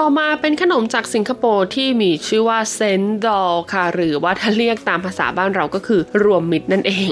[0.00, 7.10] ต่อมาเป็นขนมจากสิงคโปร์ที่มีชื่อว่าเซนดอลค่ะ หรือว่าถ้าเรียกตามภาษาบ้านเราก็คือรวมมิตรนั่นเอง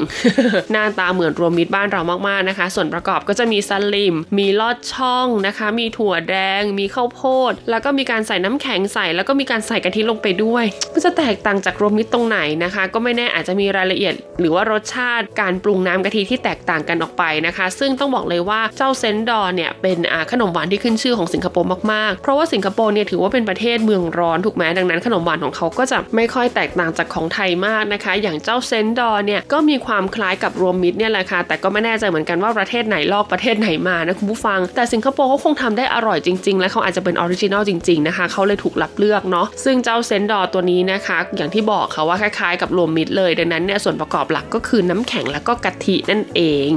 [0.73, 19.99] หน้าตาเหมือนรวมมิตรบ้านเรามากๆนะคะ ส่วนประกอบก็จะมีสลิม มีลอดช่องนะคะ มีถั่วแดง มีข้าวโพด แล้วก็มีการใส่น้ำแข็งไส แล้วก็มีการใส่กะทิลงไปด้วย มันจะแตกต่างจากรวมมิตรตรงไหนนะคะ ก็ไม่แน่อาจจะมีรายละเอียด หรือว่ารสชาติการปรุงน้ำกะทิที่แตกต่างกันออกไปนะคะ ซึ่งต้องบอกเลยว่าเจ้า cendol เนี่ยเป็น
[20.33, 46.73] ขนมหวานที่ขึ้นชื่อของสิงคโปร์มากๆ เพราะว่าสิงคโปปร์เนี่ยถือว่าเป็นประเทศเมืองร้อนถูกไหมดังนั้นขนมหวานของเขาก็จะไม่ค่อยแตกต่างจากของไทยมากนะคะ อย่างเจ้า cendol เนี่ยก็มีความคล้ายกับรวมมิตรเนี่ยแหละค่ะแต่ก็ไม่แน่ใจเหมือนกันว่าประเทศไหนลอกประเทศไหนมานะคุณผู้ฟัง แต่สิงคโปร์เขาคงทำได้อร่อยจริง ๆ และเขาอาจจะเป็น original จริงๆนะคะเขาเลยถูกรับเลือกเนาะซึ่งเจ้า cendol ตัวนี้นะคะ อย่างที่บอกค่ะว่าคล้ายๆ กับรวมมิตรเลย ดังนั้นเนี่ยส่วนประกอบหลักก็คือน้ำแข็งและก็กะทินั่นเอง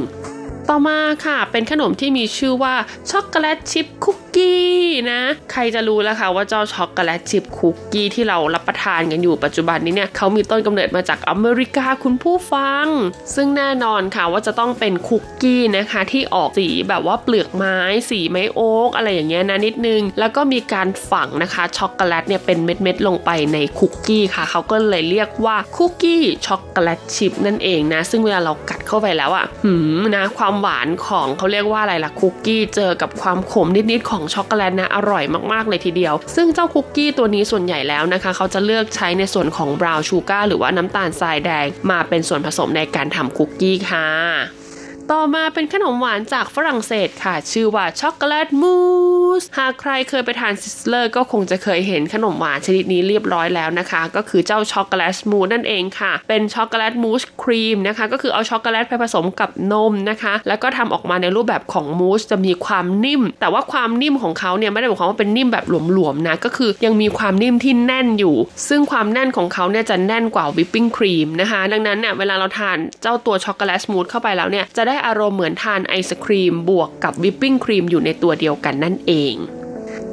[0.69, 2.75] ต่อมาค่ะ เป็นขนมที่มีชื่อว่า
[3.11, 4.65] ช็อกโกแลตชิพคุกกี้
[5.11, 12.87] นะใครจะรู้แล้วค่ะว่าเจ้าช็อกโกแลตชิพคุกกี้ที่เรารับประทานกันอยู่ปัจจุบันนี้เนี่ยเขามีต้นกำเนิดมาจากอเมริกาคุณผู้ฟัง
[13.35, 17.77] ซึ่งแน่นอนค่ะว่าจะต้องเป็นคุกกี้นะคะที่ออกสีแบบว่าเปลือกไม้
[18.09, 44.64] สีไม้โอ๊กอะไรอย่างเงี้ยนะนิดนึง แล้วก็มีการฝังนะคะช็อกโกแลตเนี่ยเป็นเม็ดๆลงไปในคุกกี้ค่ะเขาก็เลยเรียกว่าคุกกี้ช็อกโกแลตชิพนั่นเองนะซึ่งเวลาเรากัดเข้าไปแล้วอะ่ะหืมนะความความหวานของเขาเรียกว่าอะไรล่ะคุกกี้เจอกับความขมนิดๆของช็อกโกแลตนะอร่อยมากๆเลยทีเดียว ซึ่งเจ้าคุกกี้ตัวนี้ส่วนใหญ่แล้วนะคะ เขาจะเลือกใช้ในส่วนของ brown sugar หรือว่าน้ำตาลทรายแดงมาเป็นส่วนผสมในการทำคุกกี้ค่ะ
[45.13, 48.75] ต่อมาเป็นขนมหวานจากฝรั่งเศสค่ะ ชื่อว่าช็อกโกแลตมู
[49.41, 68.35] สหากใครเคยไปทาน Sizzler ก็คงจะเคยเห็นขนมหวานชนิดนี้เรียบร้อยแล้วนะคะ ก็คือเจ้าช็อกโกแลตมูสนั่นเองค่ะ เป็นช็อกโกแลตมูสครีมนะคะ ก็คือเอาช็อกโกแลตไปผสมกับนมนะคะ แล้วก็ทำออกมาในรูปแบบของมูสจะมีความนิ่ม แต่ว่าความนิ่มของเขาเนี่ยไม่ได้หมายความว่าเป็นนิ่มแบบหลวมๆนะก็คือยังมีความนิ่มที่แน่นอยู่
[68.69, 79.35] ซึ่งความแน่นของเขาเนี่ยจะแน่นกว่าวิปปิ้งครีมนะคะ ดังนั้นเนี่ยเวลาเราทานเจ้าตัวช็อกโกแลตมูสเข้าไปแล้วเนี่ยจะได้อารมณ์เหมือนทานไอศครีมบวกกับวิปปิ้งครีมอยู่ในตัวเดียวกันนั่นเอง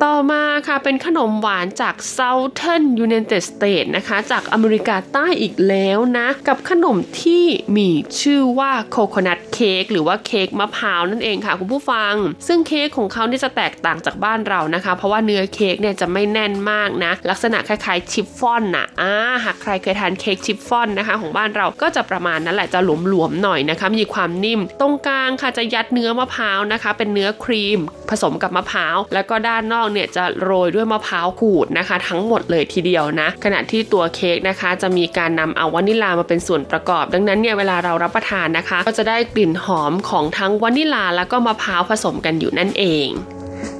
[0.09, 7.45] ต่อมาค่ะเป็นขนมหวานจาก Southern United States นะคะ จากอเมริกาใต้อีกแล้วนะ กับขนมที่
[7.77, 7.89] มี
[8.21, 12.15] ชื่อว่า coconut cake หรือว่าเค้กมะพร้าวนั่นเองค่ะคุณผู้ฟัง
[12.47, 19.13] ซึ่งเค้กของเขาเนี่ยจะแตกต่างจากบ้านเรานะคะ เพราะว่าเนื้อเค้กเนี่ยจะไม่แน่นมากนะ ลักษณะคล้ายๆชิฟฟ่อนนะอ่า
[19.45, 27.79] หากใครเคยทานเค้กชิฟฟ่อนนะคะของบ้านเราก็จะประมาณนั้นแหละจะหลวมๆหน่อยนะคะมีความนิ่ม ตรงกลางค่ะจะยัดเนื้อมะพร้าวนะคะ เป็นเนื้อครีม
[28.11, 43.09] ผสมกับมะพร้าวแล้วก็ด้านนอกเนี่ยจะโรยด้วยมะพร้าวขูดนะคะ ทั้งหมดเลยทีเดียวนะ ขณะที่ตัวเค้กนะคะ จะมีการนำเอาวานิลามาเป็นส่วนประกอบ ดังนั้นเนี่ยเวลาเรารับประทานนะคะ ก็จะได้กลิ่นหอมของทั้งวานิลาแล้วก็มะพร้าวผสมกันอยู่นั่นเอง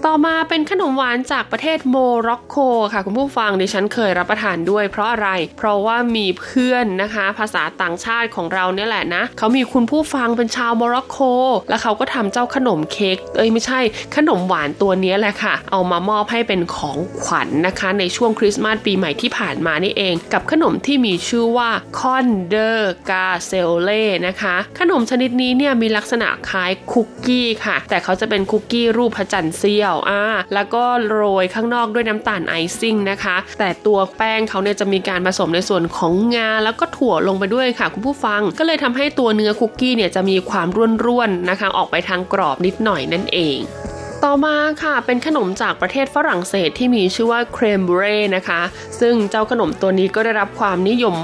[0.07, 1.97] ต่อมาเป็นขนมหวานจากประเทศโม
[2.29, 2.57] ร็อกโก
[2.93, 5.29] ค่ะ คุณผู้ฟังดิฉันเคยรับประทานด้วยเพราะอะไร
[5.59, 11.19] เพราะว่ามีเพื่อนนะคะ ภาษาต่างชาติของเราเนี่ยแหละนะเขามีคุณผู้ฟังเป็นชาวโมร็อกโก
[11.69, 13.81] แล้วเขาก็ทำเจ้าขนมเค้กเอ้ยไม่ใช่
[14.17, 30.23] ขนมหวานตัวนี้แหละค่ะ เอามามอบให้เป็นของขวัญนนะคะ ในช่วงคริสต์มาสปีใหม่ที่ผ่านมานี่เอง กับขนมที่มีชื่อว่า cornes de gazelle นะคะขนมชนิดนี้เนี่ยมีลักษณะคล้ายคุกกี้ค่ะ แต่เขาจะเป็นคุกกี้รูปพระจันทร์เสี้ยวอ่า
[30.55, 40.69] แล้วก็โรยข้างนอกด้วยน้ำตาลไอซิ่งนะคะ แต่ตัวแป้งเขาเนี่ยจะมีการผสมในส่วนของงา แล้วก็ถั่วลงไปด้วยค่ะ คุณผู้ฟัง ก็เลยทำให้ตัวเนื้อคุกกี้เนี่ยจะมีความ
[41.05, 43.59] ร่วนๆนะคะ ออกไปทางกรอบนิดหน่อยนั่นเอง
[44.27, 48.63] ต่อมาค่ะเป็นขนมจากประเทศฝรั่งเศสที่มีชื่อว่า crème brûlée นะคะ
[49.01, 51.15] ซึ่งเจ้าขนมตัวนี้ก็ได้รับความนิยม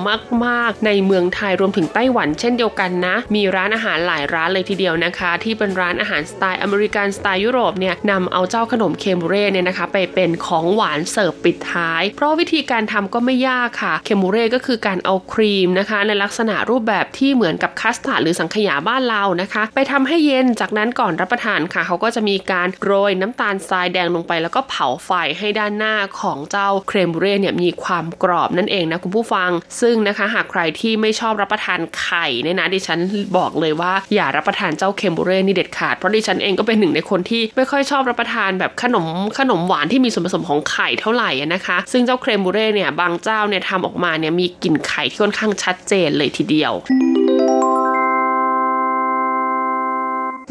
[0.45, 24.33] มากๆ ในเมืองไทยรวมถึงไต้หวันเช่นเดียวกันนะ มีร้านอาหารหลายร้านเลยทีเดียวนะคะ ที่เป็นร้านอาหารสไตล์อเมริกันสไตล์ยุโรปเนี่ยนำเอาเจ้าขนม crème brûlée เนี่ยนะคะ ไปเป็นของหวานเสิร์ฟปิดท้าย เพราะวิธีการทำก็ไม่ยากค่ะ crème brûlée ก็คือการเอาครีมนะคะ ในลักษณะรูปแบบที่เหมือนกับคัสตาร์ดหรือสังขยาบ้านเรานะคะ ไปทำให้เย็นจากนั้นก่อนรับประทานค่ะ เขาก็จะมีการโรยน้ำตาลทรายแดงลงไป
[24.43, 32.99] แล้วก็เผาไฟให้ด้านหน้าของเจ้าเครมบูเร่เนี่ยมีความกรอบนั่นเองนะคุณผู้ฟัง ซึ่งนะคะหากใครที่ไม่ชอบรับประทานไข่เนี่ยนะดิฉัน
[33.37, 39.07] บอกเลยว่าอย่ารับประทานเจ้าเครมบูเร่นี่เด็ดขาดเพราะดิฉันเองก็เป็นหนึ่งในคนที่ไม่ค่อยชอบรับประทานแบบขนม
[39.39, 46.73] ขนมหวานที่มีส่วนผสมของไข่เท่าไหร่นะคะ ซึ่งเจ้าเครมบูเร่เนี่ยบางเจ้าเนี่ยทำออกมาเนี่ยมีกลิ่นไข่ที่ค่อนข้างชัดเจนเลยทีเดียว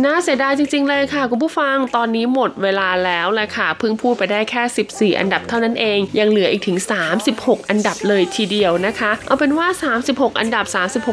[0.05, 6.77] น่าเสียดายจริง ๆ เลยค่ะ คุณผู้ฟังตอนนี้หมดเวลาแล้วแหละค่ะ เพิ่งพูดไปได้แค่ 14 อันดับเท่านั้นเอง ยังเหลืออีกถึง
[7.23, 9.67] 36 อันดับเลยทีเดียวนะคะ เอาเป็นว่า
[10.03, 10.65] 36 อันดับ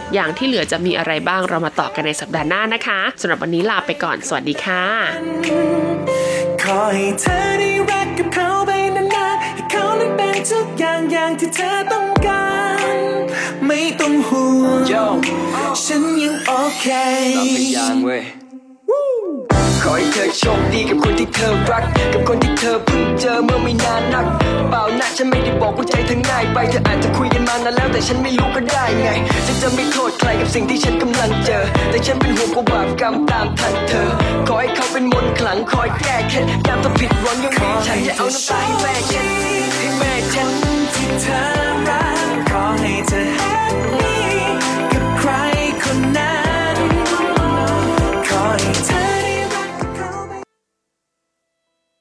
[0.04, 4.84] 36 อย่างที่เหลือจะมีอะไรบ้างเรามาต่อกันในสัปดาห์หน้านะคะสำหรับวันนี้ลาไปก่อนสวัสดีค่ะ
[6.62, 12.46] ขอให้เธอได้รักกับเขาไปนานๆให้เขานั้นเป็นทุกอย่างอย่างที่เธอต้องกา
[12.94, 12.96] ร
[13.66, 15.18] ไม่ต้องห่วง
[15.84, 16.86] ฉันยังโอเค
[19.82, 24.26] ขอให้เธอโชคดีกับคนที่เธอรัก กับคนที่เธอเพิ่งเจอเมื่อไม่นานนัก
[24.72, 29.08] ปล่านะฉันไม่ได้บอกว่าใจเธอง่ายไป เธออาจจะคุยกันมานานแล้วแต่ฉันไม่รู้ก็ได้ไง
[29.46, 34.10] ฉันจะไม่โทษใครกับสิ่งที่ฉันกำลังเจอ แต่ฉันเป็นห่วงกว่าบาปกรรมตามทันเธอ
[34.48, 39.26] ขอให้เขาเป็นมนต์ขลังคอยแก้เคล็ดยามถ้าผิดหวังยังมีฉันอย่าเอาน้ำตาให้แม่เช็ด
[39.78, 40.48] ให้แม่เช็ด
[40.94, 41.40] ที่เธอ
[41.88, 44.13] รักขอให้เธอ